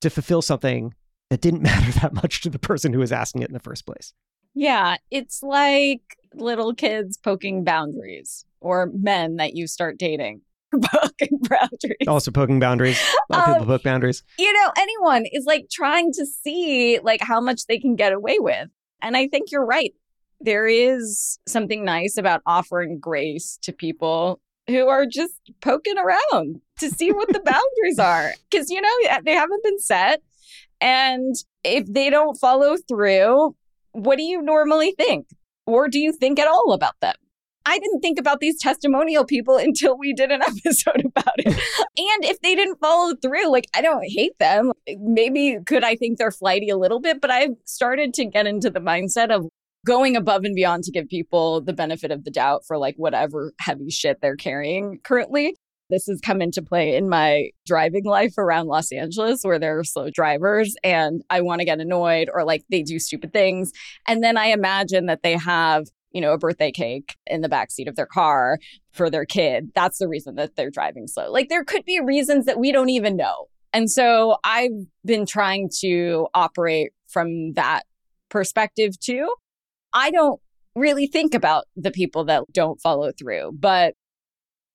to 0.00 0.08
fulfill 0.08 0.40
something 0.40 0.94
that 1.30 1.40
didn't 1.40 1.62
matter 1.70 1.90
that 2.00 2.12
much 2.12 2.42
to 2.42 2.50
the 2.50 2.58
person 2.58 2.92
who 2.92 2.98
was 2.98 3.12
asking 3.12 3.42
it 3.42 3.48
in 3.48 3.54
the 3.54 3.60
first 3.60 3.86
place. 3.86 4.12
Yeah, 4.54 4.96
it's 5.10 5.42
like 5.42 6.02
little 6.34 6.74
kids 6.74 7.16
poking 7.16 7.64
boundaries 7.64 8.44
or 8.60 8.90
men 8.92 9.36
that 9.36 9.54
you 9.54 9.66
start 9.66 9.98
dating. 9.98 10.42
poking 10.92 11.40
boundaries. 11.48 12.06
Also 12.06 12.30
poking 12.30 12.60
boundaries. 12.60 13.00
A 13.30 13.32
lot 13.32 13.40
of 13.40 13.46
people 13.46 13.62
um, 13.62 13.68
poke 13.68 13.82
boundaries. 13.82 14.22
You 14.38 14.52
know, 14.52 14.70
anyone 14.76 15.24
is 15.32 15.44
like 15.44 15.66
trying 15.70 16.12
to 16.12 16.26
see 16.26 17.00
like 17.00 17.20
how 17.20 17.40
much 17.40 17.66
they 17.66 17.78
can 17.78 17.96
get 17.96 18.12
away 18.12 18.38
with. 18.38 18.68
And 19.02 19.16
I 19.16 19.28
think 19.28 19.50
you're 19.50 19.64
right. 19.64 19.92
There 20.40 20.66
is 20.66 21.38
something 21.46 21.84
nice 21.84 22.16
about 22.16 22.42
offering 22.46 22.98
grace 22.98 23.58
to 23.62 23.72
people 23.72 24.40
who 24.68 24.88
are 24.88 25.06
just 25.06 25.34
poking 25.60 25.98
around 25.98 26.60
to 26.78 26.88
see 26.90 27.12
what 27.12 27.28
the 27.28 27.40
boundaries 27.44 27.98
are. 27.98 28.32
Because, 28.48 28.70
you 28.70 28.80
know, 28.80 29.20
they 29.24 29.32
haven't 29.32 29.64
been 29.64 29.80
set. 29.80 30.22
And 30.80 31.34
if 31.64 31.86
they 31.92 32.10
don't 32.10 32.36
follow 32.36 32.76
through, 32.88 33.54
what 33.92 34.16
do 34.16 34.22
you 34.22 34.42
normally 34.42 34.94
think? 34.96 35.26
Or 35.66 35.88
do 35.88 35.98
you 35.98 36.12
think 36.12 36.38
at 36.38 36.48
all 36.48 36.72
about 36.72 36.94
them? 37.00 37.14
I 37.66 37.78
didn't 37.78 38.00
think 38.00 38.18
about 38.18 38.40
these 38.40 38.60
testimonial 38.60 39.24
people 39.24 39.56
until 39.58 39.98
we 39.98 40.12
did 40.12 40.30
an 40.30 40.42
episode 40.46 41.04
about 41.04 41.34
it. 41.38 41.46
and 41.46 42.24
if 42.24 42.40
they 42.40 42.54
didn't 42.54 42.80
follow 42.80 43.14
through, 43.16 43.50
like 43.50 43.66
I 43.74 43.82
don't 43.82 44.04
hate 44.04 44.38
them. 44.38 44.72
Maybe 44.98 45.58
could 45.66 45.84
I 45.84 45.96
think 45.96 46.18
they're 46.18 46.32
flighty 46.32 46.70
a 46.70 46.76
little 46.76 47.00
bit, 47.00 47.20
but 47.20 47.30
I've 47.30 47.54
started 47.64 48.14
to 48.14 48.24
get 48.24 48.46
into 48.46 48.70
the 48.70 48.80
mindset 48.80 49.30
of 49.30 49.46
going 49.86 50.14
above 50.16 50.44
and 50.44 50.54
beyond 50.54 50.84
to 50.84 50.92
give 50.92 51.08
people 51.08 51.60
the 51.60 51.72
benefit 51.72 52.10
of 52.10 52.24
the 52.24 52.30
doubt 52.30 52.62
for 52.66 52.76
like 52.76 52.94
whatever 52.96 53.52
heavy 53.60 53.90
shit 53.90 54.18
they're 54.20 54.36
carrying 54.36 54.98
currently. 55.04 55.56
This 55.90 56.06
has 56.06 56.20
come 56.20 56.40
into 56.40 56.62
play 56.62 56.96
in 56.96 57.08
my 57.08 57.50
driving 57.66 58.04
life 58.04 58.38
around 58.38 58.68
Los 58.68 58.92
Angeles 58.92 59.42
where 59.42 59.58
there 59.58 59.78
are 59.78 59.84
slow 59.84 60.10
drivers 60.10 60.76
and 60.82 61.22
I 61.30 61.40
want 61.40 61.60
to 61.60 61.64
get 61.64 61.80
annoyed 61.80 62.30
or 62.32 62.44
like 62.44 62.64
they 62.70 62.82
do 62.82 62.98
stupid 62.98 63.32
things. 63.32 63.72
And 64.06 64.22
then 64.22 64.36
I 64.36 64.46
imagine 64.46 65.06
that 65.06 65.22
they 65.22 65.36
have 65.36 65.86
you 66.12 66.20
know, 66.20 66.32
a 66.32 66.38
birthday 66.38 66.72
cake 66.72 67.16
in 67.26 67.40
the 67.40 67.48
back 67.48 67.70
seat 67.70 67.88
of 67.88 67.96
their 67.96 68.06
car 68.06 68.58
for 68.92 69.10
their 69.10 69.24
kid. 69.24 69.70
That's 69.74 69.98
the 69.98 70.08
reason 70.08 70.34
that 70.36 70.56
they're 70.56 70.70
driving 70.70 71.06
slow. 71.06 71.30
Like 71.30 71.48
there 71.48 71.64
could 71.64 71.84
be 71.84 72.00
reasons 72.00 72.46
that 72.46 72.58
we 72.58 72.72
don't 72.72 72.88
even 72.88 73.16
know. 73.16 73.46
And 73.72 73.90
so 73.90 74.38
I've 74.42 74.72
been 75.04 75.26
trying 75.26 75.70
to 75.80 76.26
operate 76.34 76.92
from 77.08 77.52
that 77.52 77.82
perspective 78.28 78.98
too. 78.98 79.32
I 79.92 80.10
don't 80.10 80.40
really 80.74 81.06
think 81.06 81.34
about 81.34 81.66
the 81.76 81.90
people 81.90 82.24
that 82.24 82.44
don't 82.52 82.80
follow 82.80 83.12
through, 83.12 83.52
but 83.58 83.94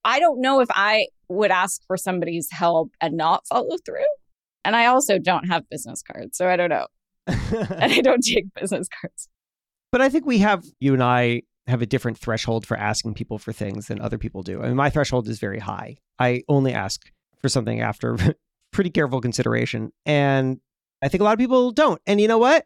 I 0.06 0.20
don't 0.20 0.39
know 0.39 0.62
if 0.62 0.70
I 0.72 1.08
would 1.28 1.52
ask 1.52 1.82
for 1.88 1.98
somebody's 1.98 2.48
help 2.52 2.91
and 3.02 3.18
not 3.18 3.46
follow 3.48 3.76
through. 3.86 4.06
And 4.63 4.76
I 4.76 4.86
also 4.86 5.20
don't 5.20 5.48
have 5.48 5.68
business 5.70 6.02
cards, 6.02 6.38
so 6.38 6.48
I 6.48 6.56
don't 6.56 6.70
know. 6.70 6.88
and 7.28 7.91
I 7.91 8.02
don't 8.02 8.24
take 8.24 8.46
business 8.54 8.88
cards. 9.02 9.28
But 9.91 10.02
I 10.02 10.10
think 10.10 10.26
we 10.26 10.38
have, 10.39 10.63
you 10.80 10.94
and 10.94 11.04
I 11.04 11.41
have 11.68 11.82
a 11.82 11.86
different 11.86 12.20
threshold 12.20 12.68
for 12.68 12.78
asking 12.78 13.15
people 13.15 13.39
for 13.39 13.52
things 13.52 13.88
than 13.88 14.00
other 14.00 14.20
people 14.20 14.44
do. 14.44 14.62
I 14.62 14.68
mean, 14.68 14.76
my 14.76 14.91
threshold 14.91 15.28
is 15.28 15.39
very 15.39 15.60
high. 15.60 15.98
I 16.20 16.44
only 16.48 16.74
ask 16.74 17.02
for 17.41 17.50
something 17.50 17.82
after 17.82 18.18
pretty 18.72 18.91
careful 18.91 19.22
consideration. 19.22 19.91
And 20.06 20.60
I 21.02 21.08
think 21.08 21.22
a 21.22 21.24
lot 21.24 21.34
of 21.34 21.39
people 21.39 21.72
don't. 21.72 22.00
And 22.06 22.22
you 22.22 22.28
know 22.28 22.38
what? 22.38 22.65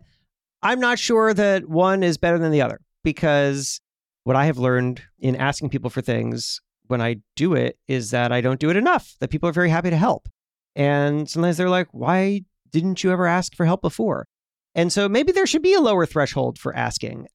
I'm 0.61 0.81
not 0.81 0.99
sure 0.99 1.33
that 1.33 1.69
one 1.69 2.03
is 2.03 2.17
better 2.17 2.37
than 2.37 2.51
the 2.51 2.61
other 2.61 2.81
because 3.03 3.79
what 4.25 4.35
I 4.35 4.45
have 4.45 4.57
learned 4.57 5.01
in 5.19 5.37
asking 5.37 5.69
people 5.69 5.89
for 5.89 6.01
things 6.01 6.59
when 6.89 7.01
I 7.01 7.17
do 7.35 7.53
it 7.53 7.77
is 7.87 8.11
that 8.11 8.31
I 8.31 8.41
don't 8.41 8.59
do 8.59 8.69
it 8.69 8.75
enough, 8.75 9.15
that 9.19 9.29
people 9.29 9.47
are 9.47 9.53
very 9.53 9.69
happy 9.69 9.89
to 9.89 9.97
help. 9.97 10.27
And 10.75 11.29
sometimes 11.29 11.57
they're 11.57 11.69
like, 11.69 11.87
why 11.91 12.41
didn't 12.71 13.03
you 13.03 13.11
ever 13.11 13.27
ask 13.27 13.55
for 13.55 13.65
help 13.65 13.81
before? 13.81 14.27
And 14.75 14.91
so 14.91 15.09
maybe 15.09 15.31
there 15.31 15.47
should 15.47 15.61
be 15.61 15.73
a 15.73 15.81
lower 15.81 16.05
threshold 16.05 16.57
for 16.57 16.75
asking. 16.75 17.27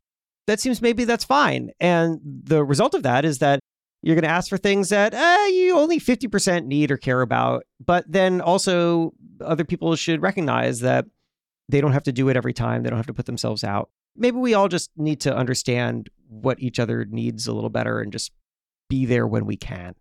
That 0.46 0.60
seems 0.60 0.82
maybe 0.82 1.04
that's 1.04 1.24
fine. 1.24 1.70
And 1.80 2.20
the 2.22 2.64
result 2.64 2.94
of 2.94 3.02
that 3.02 3.24
is 3.24 3.38
that 3.38 3.60
you're 4.02 4.14
going 4.14 4.24
to 4.24 4.30
ask 4.30 4.50
for 4.50 4.58
things 4.58 4.90
that 4.90 5.14
uh, 5.14 5.46
you 5.46 5.76
only 5.76 5.98
50% 5.98 6.66
need 6.66 6.90
or 6.90 6.96
care 6.96 7.22
about. 7.22 7.64
But 7.84 8.04
then 8.06 8.40
also, 8.40 9.14
other 9.40 9.64
people 9.64 9.96
should 9.96 10.20
recognize 10.20 10.80
that 10.80 11.06
they 11.68 11.80
don't 11.80 11.92
have 11.92 12.02
to 12.02 12.12
do 12.12 12.28
it 12.28 12.36
every 12.36 12.52
time, 12.52 12.82
they 12.82 12.90
don't 12.90 12.98
have 12.98 13.06
to 13.06 13.14
put 13.14 13.26
themselves 13.26 13.64
out. 13.64 13.88
Maybe 14.16 14.36
we 14.36 14.52
all 14.54 14.68
just 14.68 14.90
need 14.96 15.20
to 15.22 15.34
understand 15.34 16.10
what 16.28 16.60
each 16.60 16.78
other 16.78 17.06
needs 17.06 17.46
a 17.46 17.52
little 17.52 17.70
better 17.70 18.00
and 18.00 18.12
just 18.12 18.32
be 18.94 19.06
there 19.06 19.26
when 19.26 19.44
we 19.44 19.56
can. 19.56 19.94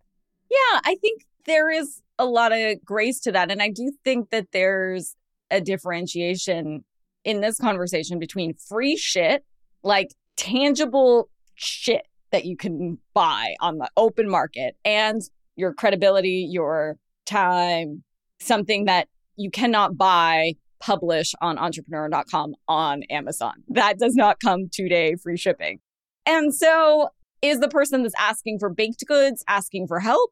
Yeah, 0.50 0.80
I 0.84 0.96
think 1.00 1.22
there 1.46 1.70
is 1.70 2.00
a 2.18 2.24
lot 2.24 2.52
of 2.52 2.84
grace 2.84 3.18
to 3.20 3.32
that. 3.32 3.50
And 3.50 3.60
I 3.60 3.70
do 3.70 3.92
think 4.04 4.30
that 4.30 4.52
there's 4.52 5.16
a 5.50 5.60
differentiation 5.60 6.84
in 7.24 7.40
this 7.40 7.58
conversation 7.58 8.18
between 8.18 8.54
free 8.54 8.96
shit, 8.96 9.44
like 9.82 10.14
tangible 10.36 11.28
shit 11.54 12.06
that 12.30 12.44
you 12.44 12.56
can 12.56 12.98
buy 13.14 13.54
on 13.60 13.78
the 13.78 13.88
open 13.96 14.28
market, 14.28 14.76
and 14.84 15.22
your 15.56 15.72
credibility, 15.72 16.48
your 16.48 16.96
time, 17.26 18.02
something 18.40 18.84
that 18.84 19.08
you 19.36 19.50
cannot 19.50 19.96
buy, 19.96 20.52
publish 20.80 21.34
on 21.40 21.58
entrepreneur.com 21.58 22.54
on 22.68 23.02
Amazon. 23.04 23.54
That 23.68 23.98
does 23.98 24.14
not 24.14 24.38
come 24.40 24.68
two 24.70 24.88
day 24.88 25.16
free 25.16 25.36
shipping. 25.36 25.80
And 26.26 26.54
so, 26.54 27.10
is 27.44 27.60
the 27.60 27.68
person 27.68 28.02
that's 28.02 28.14
asking 28.18 28.58
for 28.58 28.70
baked 28.70 29.04
goods 29.06 29.44
asking 29.46 29.86
for 29.86 30.00
help? 30.00 30.30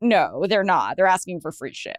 No, 0.00 0.44
they're 0.48 0.64
not. 0.64 0.96
They're 0.96 1.06
asking 1.06 1.40
for 1.40 1.52
free 1.52 1.72
shit 1.72 1.98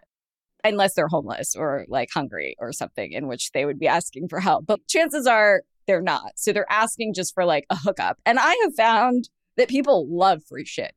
unless 0.62 0.94
they're 0.94 1.08
homeless 1.08 1.56
or 1.56 1.86
like 1.88 2.10
hungry 2.12 2.54
or 2.58 2.72
something, 2.72 3.12
in 3.12 3.26
which 3.28 3.50
they 3.52 3.64
would 3.64 3.78
be 3.78 3.88
asking 3.88 4.28
for 4.28 4.40
help. 4.40 4.66
But 4.66 4.86
chances 4.86 5.26
are 5.26 5.62
they're 5.86 6.02
not. 6.02 6.32
So 6.36 6.52
they're 6.52 6.70
asking 6.70 7.14
just 7.14 7.34
for 7.34 7.46
like 7.46 7.64
a 7.70 7.76
hookup. 7.76 8.18
And 8.26 8.38
I 8.38 8.54
have 8.62 8.74
found 8.76 9.30
that 9.56 9.68
people 9.68 10.06
love 10.08 10.42
free 10.44 10.66
shit. 10.66 10.92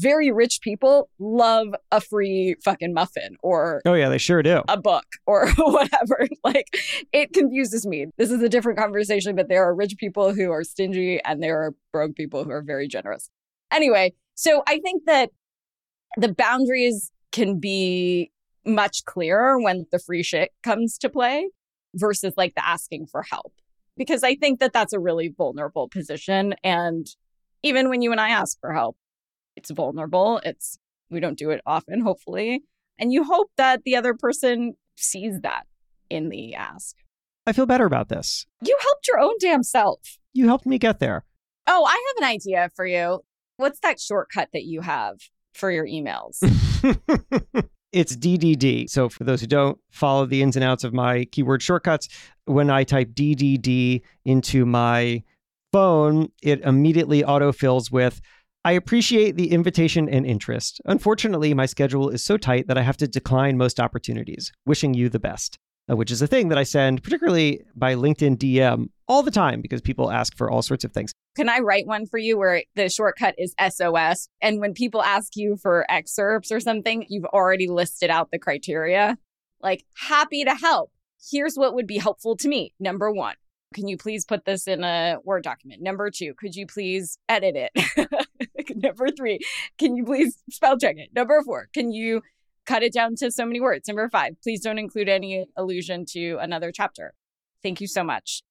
Very 0.00 0.30
rich 0.30 0.60
people 0.60 1.10
love 1.18 1.68
a 1.90 2.00
free 2.00 2.54
fucking 2.64 2.94
muffin 2.94 3.36
or 3.42 3.82
oh 3.84 3.94
yeah, 3.94 4.08
they 4.08 4.18
sure 4.18 4.42
do. 4.42 4.62
A 4.68 4.76
book 4.76 5.06
or 5.26 5.50
whatever. 5.56 6.28
Like 6.44 6.66
it 7.12 7.32
confuses 7.32 7.86
me. 7.86 8.06
This 8.16 8.30
is 8.30 8.42
a 8.42 8.48
different 8.48 8.78
conversation, 8.78 9.34
but 9.34 9.48
there 9.48 9.64
are 9.64 9.74
rich 9.74 9.96
people 9.98 10.34
who 10.34 10.50
are 10.50 10.62
stingy 10.62 11.20
and 11.24 11.42
there 11.42 11.60
are 11.62 11.74
broke 11.92 12.14
people 12.14 12.44
who 12.44 12.50
are 12.50 12.62
very 12.62 12.86
generous. 12.86 13.30
Anyway, 13.72 14.14
so 14.34 14.62
I 14.66 14.78
think 14.78 15.04
that 15.06 15.30
the 16.16 16.32
boundaries 16.32 17.10
can 17.32 17.58
be 17.58 18.30
much 18.64 19.04
clearer 19.04 19.60
when 19.60 19.86
the 19.90 19.98
free 19.98 20.22
shit 20.22 20.50
comes 20.62 20.98
to 20.98 21.08
play 21.08 21.50
versus 21.94 22.34
like 22.36 22.54
the 22.54 22.66
asking 22.66 23.06
for 23.06 23.22
help. 23.22 23.52
Because 23.96 24.22
I 24.22 24.36
think 24.36 24.60
that 24.60 24.72
that's 24.72 24.92
a 24.92 25.00
really 25.00 25.28
vulnerable 25.36 25.88
position. 25.88 26.54
And 26.62 27.06
even 27.62 27.88
when 27.88 28.02
you 28.02 28.12
and 28.12 28.20
I 28.20 28.30
ask 28.30 28.58
for 28.60 28.72
help, 28.72 28.96
it's 29.58 29.70
vulnerable. 29.70 30.40
It's, 30.44 30.78
we 31.10 31.18
don't 31.20 31.36
do 31.36 31.50
it 31.50 31.60
often, 31.66 32.00
hopefully. 32.00 32.62
And 32.98 33.12
you 33.12 33.24
hope 33.24 33.50
that 33.56 33.82
the 33.84 33.96
other 33.96 34.14
person 34.14 34.74
sees 34.96 35.40
that 35.42 35.66
in 36.08 36.28
the 36.28 36.54
ask. 36.54 36.96
I 37.46 37.52
feel 37.52 37.66
better 37.66 37.86
about 37.86 38.08
this. 38.08 38.46
You 38.62 38.76
helped 38.80 39.08
your 39.08 39.18
own 39.18 39.34
damn 39.40 39.62
self. 39.62 40.18
You 40.32 40.46
helped 40.46 40.64
me 40.64 40.78
get 40.78 41.00
there. 41.00 41.24
Oh, 41.66 41.84
I 41.84 41.92
have 41.92 42.22
an 42.22 42.34
idea 42.34 42.70
for 42.76 42.86
you. 42.86 43.20
What's 43.56 43.80
that 43.80 44.00
shortcut 44.00 44.50
that 44.52 44.64
you 44.64 44.80
have 44.80 45.16
for 45.54 45.70
your 45.72 45.86
emails? 45.86 46.38
it's 47.92 48.14
DDD. 48.14 48.88
So, 48.88 49.08
for 49.08 49.24
those 49.24 49.40
who 49.40 49.48
don't 49.48 49.78
follow 49.90 50.24
the 50.24 50.42
ins 50.42 50.56
and 50.56 50.64
outs 50.64 50.84
of 50.84 50.92
my 50.92 51.24
keyword 51.24 51.62
shortcuts, 51.62 52.08
when 52.44 52.70
I 52.70 52.84
type 52.84 53.10
DDD 53.10 54.02
into 54.24 54.64
my 54.64 55.24
phone, 55.72 56.30
it 56.42 56.60
immediately 56.60 57.22
autofills 57.22 57.90
with 57.90 58.20
I 58.64 58.72
appreciate 58.72 59.36
the 59.36 59.52
invitation 59.52 60.08
and 60.08 60.26
interest. 60.26 60.80
Unfortunately, 60.84 61.54
my 61.54 61.66
schedule 61.66 62.10
is 62.10 62.24
so 62.24 62.36
tight 62.36 62.66
that 62.66 62.76
I 62.76 62.82
have 62.82 62.96
to 62.98 63.08
decline 63.08 63.56
most 63.56 63.80
opportunities. 63.80 64.52
Wishing 64.66 64.94
you 64.94 65.08
the 65.08 65.20
best. 65.20 65.58
Uh, 65.90 65.96
which 65.96 66.10
is 66.10 66.20
a 66.20 66.26
thing 66.26 66.48
that 66.48 66.58
I 66.58 66.64
send, 66.64 67.02
particularly 67.02 67.62
by 67.74 67.94
LinkedIn 67.94 68.36
DM, 68.36 68.88
all 69.06 69.22
the 69.22 69.30
time 69.30 69.62
because 69.62 69.80
people 69.80 70.10
ask 70.10 70.36
for 70.36 70.50
all 70.50 70.60
sorts 70.60 70.84
of 70.84 70.92
things. 70.92 71.12
Can 71.34 71.48
I 71.48 71.60
write 71.60 71.86
one 71.86 72.04
for 72.04 72.18
you 72.18 72.36
where 72.36 72.62
the 72.74 72.90
shortcut 72.90 73.34
is 73.38 73.54
SOS? 73.58 74.28
And 74.42 74.60
when 74.60 74.74
people 74.74 75.02
ask 75.02 75.34
you 75.34 75.56
for 75.56 75.86
excerpts 75.88 76.52
or 76.52 76.60
something, 76.60 77.06
you've 77.08 77.24
already 77.26 77.68
listed 77.68 78.10
out 78.10 78.30
the 78.30 78.38
criteria. 78.38 79.16
Like, 79.62 79.84
happy 79.96 80.44
to 80.44 80.54
help. 80.54 80.92
Here's 81.30 81.56
what 81.56 81.74
would 81.74 81.86
be 81.86 81.96
helpful 81.96 82.36
to 82.36 82.48
me. 82.48 82.74
Number 82.78 83.10
one, 83.10 83.36
can 83.72 83.88
you 83.88 83.96
please 83.96 84.24
put 84.26 84.44
this 84.44 84.68
in 84.68 84.84
a 84.84 85.16
Word 85.24 85.42
document? 85.42 85.82
Number 85.82 86.10
two, 86.10 86.34
could 86.34 86.54
you 86.54 86.66
please 86.66 87.18
edit 87.28 87.56
it? 87.56 88.08
Number 88.74 89.08
three, 89.10 89.38
can 89.78 89.96
you 89.96 90.04
please 90.04 90.42
spell 90.50 90.78
check 90.78 90.96
it? 90.96 91.10
Number 91.14 91.42
four, 91.44 91.68
can 91.72 91.92
you 91.92 92.22
cut 92.68 92.82
it 92.82 92.92
down 92.92 93.16
to 93.16 93.30
so 93.32 93.46
many 93.46 93.60
words. 93.60 93.88
Number 93.88 94.08
five, 94.10 94.34
please 94.42 94.60
don't 94.60 94.78
include 94.78 95.08
any 95.08 95.46
allusion 95.56 96.04
to 96.10 96.36
another 96.38 96.70
chapter. 96.70 97.14
Thank 97.62 97.80
you 97.80 97.88
so 97.88 98.04
much. 98.04 98.42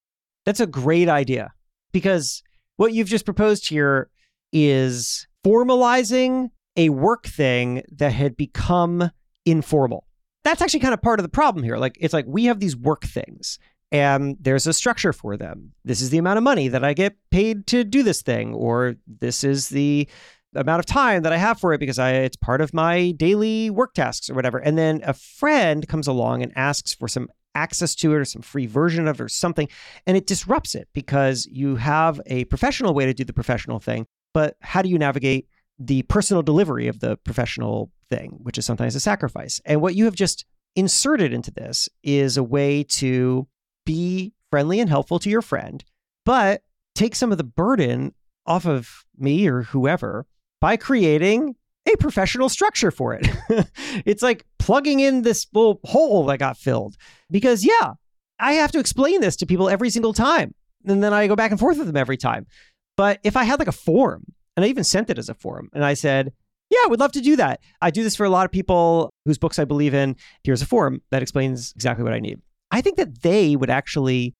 That's 0.44 0.60
a 0.60 0.66
great 0.66 1.08
idea 1.08 1.52
because 1.92 2.42
what 2.76 2.92
you've 2.92 3.08
just 3.08 3.24
proposed 3.24 3.68
here 3.68 4.10
is 4.52 5.28
formalizing 5.46 6.50
a 6.76 6.88
work 6.88 7.26
thing 7.26 7.82
that 7.92 8.12
had 8.12 8.36
become 8.36 9.10
informal. 9.46 10.04
That's 10.42 10.62
actually 10.62 10.80
kind 10.80 10.94
of 10.94 11.02
part 11.02 11.20
of 11.20 11.22
the 11.22 11.30
problem 11.30 11.62
here. 11.62 11.76
Like, 11.76 11.96
it's 12.00 12.14
like 12.14 12.24
we 12.26 12.46
have 12.46 12.58
these 12.58 12.76
work 12.76 13.04
things 13.04 13.58
and 13.90 14.36
there's 14.40 14.66
a 14.66 14.72
structure 14.72 15.12
for 15.12 15.36
them. 15.36 15.72
This 15.84 16.00
is 16.00 16.10
the 16.10 16.18
amount 16.18 16.38
of 16.38 16.44
money 16.44 16.68
that 16.68 16.84
I 16.84 16.92
get 16.92 17.16
paid 17.30 17.66
to 17.68 17.84
do 17.84 18.02
this 18.02 18.22
thing, 18.22 18.54
or 18.54 18.96
this 19.06 19.44
is 19.44 19.68
the 19.68 20.08
amount 20.54 20.80
of 20.80 20.86
time 20.86 21.22
that 21.22 21.32
I 21.32 21.36
have 21.36 21.60
for 21.60 21.72
it 21.72 21.78
because 21.78 21.98
I 21.98 22.12
it's 22.12 22.36
part 22.36 22.60
of 22.60 22.74
my 22.74 23.12
daily 23.12 23.70
work 23.70 23.94
tasks 23.94 24.30
or 24.30 24.34
whatever. 24.34 24.58
And 24.58 24.76
then 24.76 25.00
a 25.04 25.12
friend 25.12 25.86
comes 25.88 26.06
along 26.06 26.42
and 26.42 26.52
asks 26.56 26.94
for 26.94 27.08
some 27.08 27.28
access 27.54 27.94
to 27.96 28.12
it 28.12 28.16
or 28.16 28.24
some 28.24 28.42
free 28.42 28.66
version 28.66 29.08
of 29.08 29.20
it 29.20 29.24
or 29.24 29.28
something, 29.28 29.68
and 30.06 30.16
it 30.16 30.26
disrupts 30.26 30.74
it 30.74 30.88
because 30.92 31.46
you 31.50 31.76
have 31.76 32.20
a 32.26 32.44
professional 32.46 32.94
way 32.94 33.06
to 33.06 33.14
do 33.14 33.24
the 33.24 33.32
professional 33.32 33.80
thing, 33.80 34.06
but 34.32 34.56
how 34.60 34.82
do 34.82 34.88
you 34.88 34.98
navigate 34.98 35.48
the 35.78 36.02
personal 36.02 36.42
delivery 36.42 36.88
of 36.88 37.00
the 37.00 37.16
professional 37.18 37.90
thing, 38.10 38.38
which 38.42 38.58
is 38.58 38.66
sometimes 38.66 38.94
a 38.94 39.00
sacrifice? 39.00 39.60
And 39.64 39.80
what 39.80 39.94
you 39.94 40.04
have 40.04 40.14
just 40.14 40.44
inserted 40.76 41.32
into 41.32 41.50
this 41.50 41.88
is 42.02 42.36
a 42.36 42.42
way 42.42 42.84
to 42.84 43.48
be 43.88 44.34
friendly 44.50 44.80
and 44.80 44.90
helpful 44.90 45.18
to 45.18 45.30
your 45.30 45.40
friend, 45.40 45.82
but 46.26 46.62
take 46.94 47.16
some 47.16 47.32
of 47.32 47.38
the 47.38 47.44
burden 47.44 48.12
off 48.44 48.66
of 48.66 49.06
me 49.16 49.48
or 49.48 49.62
whoever 49.62 50.26
by 50.60 50.76
creating 50.76 51.56
a 51.90 51.96
professional 51.96 52.50
structure 52.50 52.90
for 52.90 53.14
it. 53.14 53.26
it's 54.04 54.22
like 54.22 54.44
plugging 54.58 55.00
in 55.00 55.22
this 55.22 55.46
little 55.54 55.80
hole 55.84 56.26
that 56.26 56.38
got 56.38 56.58
filled. 56.58 56.96
Because, 57.30 57.64
yeah, 57.64 57.94
I 58.38 58.54
have 58.54 58.72
to 58.72 58.78
explain 58.78 59.22
this 59.22 59.36
to 59.36 59.46
people 59.46 59.70
every 59.70 59.88
single 59.88 60.12
time. 60.12 60.54
And 60.84 61.02
then 61.02 61.14
I 61.14 61.26
go 61.26 61.36
back 61.36 61.50
and 61.50 61.58
forth 61.58 61.78
with 61.78 61.86
them 61.86 61.96
every 61.96 62.18
time. 62.18 62.46
But 62.94 63.20
if 63.24 63.38
I 63.38 63.44
had 63.44 63.58
like 63.58 63.68
a 63.68 63.72
form, 63.72 64.24
and 64.54 64.66
I 64.66 64.68
even 64.68 64.84
sent 64.84 65.08
it 65.08 65.18
as 65.18 65.30
a 65.30 65.34
form, 65.34 65.70
and 65.72 65.82
I 65.82 65.94
said, 65.94 66.34
yeah, 66.68 66.80
I 66.84 66.88
would 66.88 67.00
love 67.00 67.12
to 67.12 67.22
do 67.22 67.36
that. 67.36 67.60
I 67.80 67.90
do 67.90 68.02
this 68.02 68.16
for 68.16 68.26
a 68.26 68.30
lot 68.30 68.44
of 68.44 68.52
people 68.52 69.08
whose 69.24 69.38
books 69.38 69.58
I 69.58 69.64
believe 69.64 69.94
in. 69.94 70.14
Here's 70.44 70.60
a 70.60 70.66
form 70.66 71.00
that 71.10 71.22
explains 71.22 71.72
exactly 71.74 72.04
what 72.04 72.12
I 72.12 72.18
need. 72.18 72.38
I 72.70 72.80
think 72.80 72.96
that 72.96 73.22
they 73.22 73.56
would 73.56 73.70
actually 73.70 74.34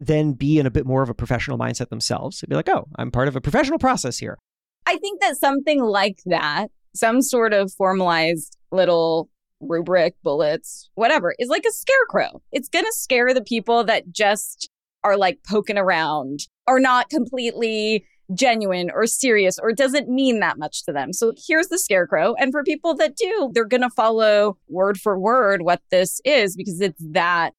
then 0.00 0.32
be 0.32 0.58
in 0.58 0.66
a 0.66 0.70
bit 0.70 0.86
more 0.86 1.02
of 1.02 1.08
a 1.08 1.14
professional 1.14 1.58
mindset 1.58 1.88
themselves. 1.88 2.40
They'd 2.40 2.48
be 2.48 2.56
like, 2.56 2.68
oh, 2.68 2.86
I'm 2.96 3.10
part 3.10 3.28
of 3.28 3.36
a 3.36 3.40
professional 3.40 3.78
process 3.78 4.18
here. 4.18 4.38
I 4.86 4.96
think 4.96 5.20
that 5.20 5.36
something 5.36 5.82
like 5.82 6.18
that, 6.26 6.68
some 6.94 7.20
sort 7.20 7.52
of 7.52 7.72
formalized 7.72 8.56
little 8.70 9.28
rubric, 9.60 10.14
bullets, 10.22 10.88
whatever, 10.94 11.34
is 11.38 11.48
like 11.48 11.64
a 11.68 11.72
scarecrow. 11.72 12.40
It's 12.52 12.68
going 12.68 12.84
to 12.84 12.92
scare 12.92 13.34
the 13.34 13.42
people 13.42 13.84
that 13.84 14.10
just 14.12 14.70
are 15.04 15.16
like 15.16 15.40
poking 15.48 15.78
around, 15.78 16.40
are 16.66 16.80
not 16.80 17.10
completely 17.10 18.04
genuine 18.34 18.90
or 18.90 19.06
serious 19.06 19.58
or 19.58 19.72
doesn't 19.72 20.08
mean 20.08 20.40
that 20.40 20.58
much 20.58 20.84
to 20.84 20.92
them. 20.92 21.12
So 21.12 21.32
here's 21.46 21.68
the 21.68 21.78
scarecrow. 21.78 22.34
And 22.38 22.52
for 22.52 22.62
people 22.62 22.94
that 22.96 23.16
do, 23.16 23.50
they're 23.54 23.64
going 23.64 23.82
to 23.82 23.90
follow 23.90 24.58
word 24.68 24.98
for 24.98 25.18
word 25.18 25.62
what 25.62 25.80
this 25.90 26.20
is 26.24 26.54
because 26.54 26.80
it's 26.80 27.02
that 27.12 27.52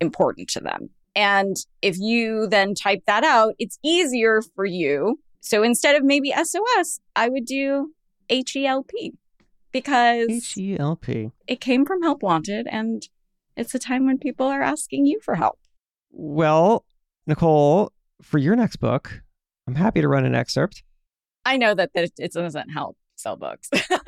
important 0.00 0.48
to 0.50 0.60
them. 0.60 0.90
And 1.14 1.56
if 1.80 1.98
you 1.98 2.46
then 2.46 2.74
type 2.74 3.02
that 3.06 3.24
out, 3.24 3.54
it's 3.58 3.78
easier 3.82 4.42
for 4.54 4.66
you. 4.66 5.18
So 5.40 5.62
instead 5.62 5.96
of 5.96 6.04
maybe 6.04 6.32
SOS, 6.32 7.00
I 7.14 7.28
would 7.28 7.46
do 7.46 7.92
HELP 8.28 8.90
because 9.72 10.28
H-E-L-P. 10.28 11.30
it 11.46 11.60
came 11.60 11.86
from 11.86 12.02
Help 12.02 12.22
Wanted 12.22 12.66
and 12.70 13.02
it's 13.56 13.74
a 13.74 13.78
time 13.78 14.06
when 14.06 14.18
people 14.18 14.46
are 14.46 14.62
asking 14.62 15.06
you 15.06 15.20
for 15.22 15.36
help. 15.36 15.58
Well, 16.10 16.84
Nicole, 17.26 17.92
for 18.22 18.38
your 18.38 18.56
next 18.56 18.76
book, 18.76 19.22
I'm 19.66 19.74
happy 19.74 20.00
to 20.00 20.08
run 20.08 20.24
an 20.24 20.34
excerpt. 20.34 20.82
I 21.44 21.56
know 21.56 21.74
that 21.74 21.90
it 21.94 22.12
it 22.18 22.32
doesn't 22.32 22.70
help 22.70 22.96
sell 23.16 23.36
books. 23.36 23.70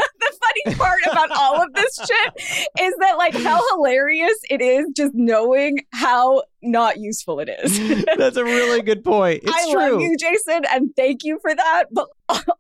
part 0.77 1.01
about 1.11 1.31
all 1.37 1.63
of 1.63 1.73
this 1.75 1.97
shit 1.97 2.33
is 2.81 2.95
that 3.01 3.17
like 3.17 3.35
how 3.35 3.61
hilarious 3.75 4.37
it 4.51 4.61
is 4.61 4.87
just 4.97 5.13
knowing 5.15 5.79
how 5.93 6.43
not 6.63 6.99
useful 6.99 7.41
it 7.41 7.49
is. 7.63 8.05
That's 8.17 8.37
a 8.37 8.45
really 8.45 8.83
good 8.83 9.05
point. 9.05 9.41
It's 9.45 9.53
I 9.53 9.73
true. 9.73 9.93
love 9.93 10.01
you, 10.01 10.17
Jason, 10.17 10.63
and 10.73 10.91
thank 10.97 11.25
you 11.25 11.39
for 11.41 11.55
that. 11.55 11.85
But 11.93 12.09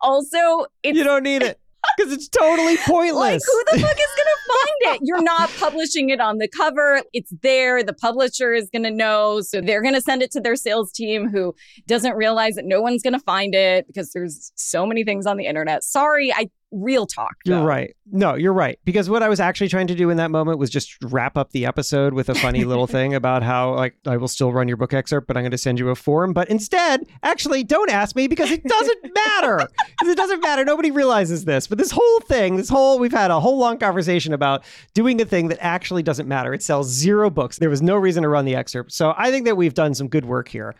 also, 0.00 0.66
it's 0.82 0.96
You 0.96 1.04
don't 1.04 1.22
need 1.24 1.42
it 1.42 1.58
because 1.96 2.12
it's 2.12 2.28
totally 2.28 2.76
pointless. 2.86 3.14
like 3.14 3.40
who 3.44 3.62
the 3.72 3.80
fuck 3.80 3.96
is 3.98 4.06
gonna 4.16 4.38
find 4.48 4.94
it? 4.96 5.00
You're 5.04 5.22
not 5.22 5.50
publishing 5.58 6.10
it 6.10 6.20
on 6.20 6.38
the 6.38 6.48
cover. 6.48 7.02
It's 7.12 7.32
there. 7.42 7.82
The 7.82 7.92
publisher 7.92 8.52
is 8.52 8.68
gonna 8.70 8.90
know, 8.90 9.40
so 9.40 9.60
they're 9.60 9.82
gonna 9.82 10.00
send 10.00 10.22
it 10.22 10.30
to 10.32 10.40
their 10.40 10.56
sales 10.56 10.92
team, 10.92 11.28
who 11.28 11.54
doesn't 11.86 12.14
realize 12.14 12.54
that 12.56 12.64
no 12.64 12.80
one's 12.82 13.02
gonna 13.02 13.20
find 13.20 13.54
it 13.54 13.86
because 13.86 14.12
there's 14.12 14.52
so 14.54 14.86
many 14.86 15.02
things 15.04 15.26
on 15.26 15.36
the 15.36 15.46
internet. 15.46 15.82
Sorry, 15.84 16.32
I 16.32 16.50
real 16.70 17.06
talk. 17.06 17.34
You're 17.44 17.62
right. 17.62 17.94
No, 18.10 18.34
you're 18.34 18.52
right. 18.52 18.78
Because 18.84 19.08
what 19.08 19.22
I 19.22 19.28
was 19.28 19.40
actually 19.40 19.68
trying 19.68 19.86
to 19.88 19.94
do 19.94 20.10
in 20.10 20.16
that 20.18 20.30
moment 20.30 20.58
was 20.58 20.70
just 20.70 20.96
wrap 21.02 21.36
up 21.36 21.50
the 21.52 21.66
episode 21.66 22.14
with 22.14 22.28
a 22.28 22.34
funny 22.34 22.64
little 22.64 22.86
thing 22.98 23.14
about 23.14 23.42
how, 23.42 23.74
like, 23.74 23.96
I 24.06 24.16
will 24.16 24.28
still 24.28 24.52
run 24.52 24.68
your 24.68 24.76
book 24.76 24.92
excerpt, 24.92 25.26
but 25.26 25.36
I'm 25.36 25.42
going 25.42 25.50
to 25.50 25.58
send 25.58 25.78
you 25.78 25.88
a 25.90 25.94
form. 25.94 26.32
But 26.32 26.48
instead, 26.48 27.06
actually, 27.22 27.64
don't 27.64 27.90
ask 27.90 28.16
me 28.16 28.28
because 28.28 28.50
it 28.50 28.64
doesn't 28.64 29.14
matter. 29.14 29.68
it 30.02 30.16
doesn't 30.16 30.40
matter. 30.40 30.64
Nobody 30.64 30.90
realizes 30.90 31.44
this. 31.44 31.66
But 31.66 31.78
this 31.78 31.90
whole 31.90 32.20
thing, 32.20 32.56
this 32.56 32.68
whole, 32.68 32.98
we've 32.98 33.12
had 33.12 33.30
a 33.30 33.40
whole 33.40 33.58
long 33.58 33.78
conversation 33.78 34.32
about 34.32 34.64
doing 34.94 35.20
a 35.20 35.24
thing 35.24 35.48
that 35.48 35.58
actually 35.60 36.02
doesn't 36.02 36.28
matter. 36.28 36.52
It 36.54 36.62
sells 36.62 36.88
zero 36.88 37.30
books. 37.30 37.58
There 37.58 37.70
was 37.70 37.82
no 37.82 37.96
reason 37.96 38.22
to 38.22 38.28
run 38.28 38.44
the 38.44 38.54
excerpt. 38.54 38.92
So 38.92 39.14
I 39.16 39.30
think 39.30 39.44
that 39.46 39.56
we've 39.56 39.74
done 39.74 39.94
some 39.94 40.08
good 40.08 40.24
work 40.24 40.48
here. 40.48 40.74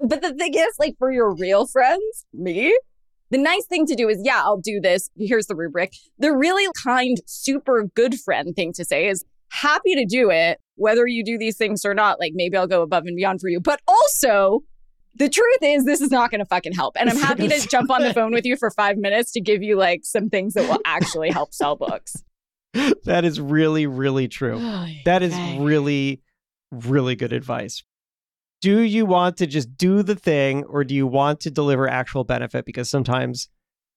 But 0.00 0.22
the 0.22 0.32
thing 0.34 0.54
is, 0.54 0.76
like 0.78 0.96
for 0.98 1.10
your 1.10 1.34
real 1.34 1.66
friends, 1.66 2.24
me, 2.32 2.76
the 3.30 3.38
nice 3.38 3.66
thing 3.66 3.86
to 3.86 3.94
do 3.94 4.08
is, 4.08 4.18
yeah, 4.22 4.40
I'll 4.42 4.60
do 4.60 4.80
this. 4.80 5.10
Here's 5.18 5.46
the 5.46 5.54
rubric. 5.54 5.92
The 6.18 6.32
really 6.32 6.66
kind, 6.82 7.18
super 7.26 7.84
good 7.94 8.18
friend 8.20 8.54
thing 8.56 8.72
to 8.74 8.84
say 8.84 9.06
is 9.08 9.24
happy 9.50 9.94
to 9.94 10.04
do 10.06 10.30
it, 10.30 10.58
whether 10.76 11.06
you 11.06 11.24
do 11.24 11.38
these 11.38 11.56
things 11.56 11.84
or 11.84 11.94
not. 11.94 12.18
Like 12.20 12.32
maybe 12.34 12.56
I'll 12.56 12.66
go 12.66 12.82
above 12.82 13.04
and 13.06 13.16
beyond 13.16 13.40
for 13.40 13.48
you. 13.48 13.60
But 13.60 13.80
also, 13.88 14.60
the 15.14 15.28
truth 15.28 15.58
is, 15.62 15.84
this 15.84 16.00
is 16.00 16.10
not 16.10 16.30
going 16.30 16.38
to 16.40 16.44
fucking 16.46 16.72
help. 16.74 16.96
And 16.98 17.10
I'm 17.10 17.16
happy 17.16 17.48
gonna 17.48 17.60
jump 17.70 17.90
on 17.90 18.02
the 18.02 18.14
phone 18.14 18.32
with 18.32 18.44
you 18.44 18.56
for 18.56 18.70
five 18.70 18.96
minutes 18.96 19.32
to 19.32 19.40
give 19.40 19.62
you 19.62 19.76
like 19.76 20.00
some 20.04 20.28
things 20.30 20.54
that 20.54 20.68
will 20.68 20.78
actually 20.84 21.30
help 21.30 21.52
sell 21.52 21.76
books. 21.76 22.22
That 23.04 23.24
is 23.24 23.40
really, 23.40 23.86
really 23.86 24.28
true. 24.28 24.58
That 25.04 25.22
is 25.22 25.32
Okay. 25.32 25.58
really, 25.58 26.22
really 26.70 27.16
good 27.16 27.32
advice. 27.32 27.82
Do 28.60 28.80
you 28.80 29.06
want 29.06 29.36
to 29.38 29.46
just 29.46 29.76
do 29.76 30.02
the 30.02 30.16
thing 30.16 30.64
or 30.64 30.82
do 30.82 30.94
you 30.94 31.06
want 31.06 31.40
to 31.40 31.50
deliver 31.50 31.88
actual 31.88 32.24
benefit? 32.24 32.64
Because 32.64 32.90
sometimes 32.90 33.48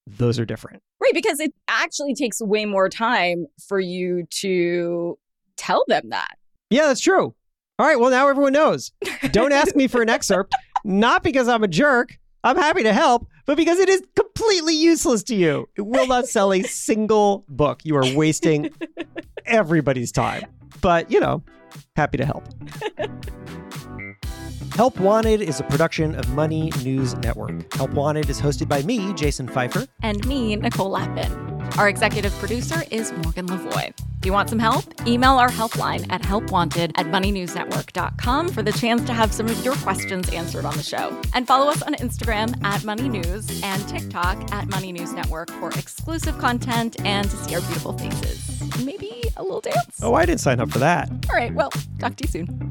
those 0.06 0.38
are 0.38 0.44
different. 0.44 0.82
Right, 1.00 1.14
because 1.14 1.40
it 1.40 1.52
actually 1.68 2.14
takes 2.14 2.40
way 2.40 2.64
more 2.64 2.88
time 2.88 3.46
for 3.66 3.80
you 3.80 4.24
to 4.30 5.18
tell 5.56 5.84
them 5.88 6.10
that. 6.10 6.36
Yeah, 6.70 6.86
that's 6.86 7.00
true. 7.00 7.34
All 7.78 7.86
right. 7.86 7.98
Well, 7.98 8.10
now 8.10 8.28
everyone 8.28 8.52
knows. 8.52 8.92
Don't 9.32 9.52
ask 9.52 9.74
me 9.74 9.88
for 9.88 10.02
an 10.02 10.08
excerpt, 10.08 10.54
not 10.84 11.22
because 11.22 11.48
I'm 11.48 11.64
a 11.64 11.68
jerk. 11.68 12.16
I'm 12.44 12.56
happy 12.56 12.82
to 12.82 12.92
help, 12.92 13.26
but 13.46 13.56
because 13.56 13.78
it 13.78 13.88
is 13.88 14.02
completely 14.14 14.74
useless 14.74 15.22
to 15.24 15.34
you. 15.34 15.68
It 15.76 15.82
will 15.82 16.06
not 16.06 16.26
sell 16.26 16.52
a 16.52 16.62
single 16.62 17.44
book. 17.48 17.80
You 17.84 17.96
are 17.96 18.14
wasting 18.14 18.70
everybody's 19.44 20.12
time. 20.12 20.44
But, 20.80 21.10
you 21.10 21.20
know, 21.20 21.42
happy 21.96 22.18
to 22.18 22.24
help. 22.24 22.44
Help 24.74 24.98
Wanted 24.98 25.42
is 25.42 25.60
a 25.60 25.64
production 25.64 26.14
of 26.14 26.28
Money 26.30 26.72
News 26.82 27.14
Network. 27.16 27.72
Help 27.74 27.90
Wanted 27.92 28.30
is 28.30 28.40
hosted 28.40 28.68
by 28.68 28.82
me, 28.82 29.12
Jason 29.12 29.46
Feifer. 29.46 29.86
and 30.02 30.26
me, 30.26 30.56
Nicole 30.56 30.88
Lapin. 30.90 31.30
Our 31.78 31.88
executive 31.88 32.32
producer 32.34 32.82
is 32.90 33.12
Morgan 33.12 33.46
Lavoie. 33.46 33.92
If 34.18 34.26
you 34.26 34.32
want 34.32 34.48
some 34.48 34.58
help, 34.58 34.84
email 35.06 35.32
our 35.32 35.48
helpline 35.50 36.10
at 36.10 36.22
helpwanted 36.22 36.92
at 36.96 37.06
moneynewsnetwork.com 37.06 38.48
for 38.48 38.62
the 38.62 38.72
chance 38.72 39.04
to 39.04 39.12
have 39.12 39.32
some 39.32 39.46
of 39.46 39.62
your 39.64 39.74
questions 39.76 40.28
answered 40.30 40.64
on 40.64 40.76
the 40.76 40.82
show. 40.82 41.20
And 41.34 41.46
follow 41.46 41.70
us 41.70 41.82
on 41.82 41.94
Instagram 41.96 42.62
at 42.64 42.82
Money 42.84 43.08
News 43.08 43.62
and 43.62 43.86
TikTok 43.88 44.52
at 44.52 44.68
Money 44.68 44.92
News 44.92 45.12
Network 45.12 45.50
for 45.52 45.68
exclusive 45.70 46.38
content 46.38 46.96
and 47.04 47.28
to 47.28 47.36
see 47.36 47.54
our 47.54 47.60
beautiful 47.62 47.92
faces. 47.98 48.82
Maybe 48.84 49.22
a 49.36 49.42
little 49.42 49.60
dance. 49.60 50.00
Oh, 50.02 50.14
I 50.14 50.24
didn't 50.24 50.40
sign 50.40 50.60
up 50.60 50.70
for 50.70 50.78
that. 50.78 51.10
All 51.30 51.36
right, 51.36 51.52
well, 51.52 51.70
talk 51.98 52.16
to 52.16 52.24
you 52.24 52.30
soon. 52.30 52.70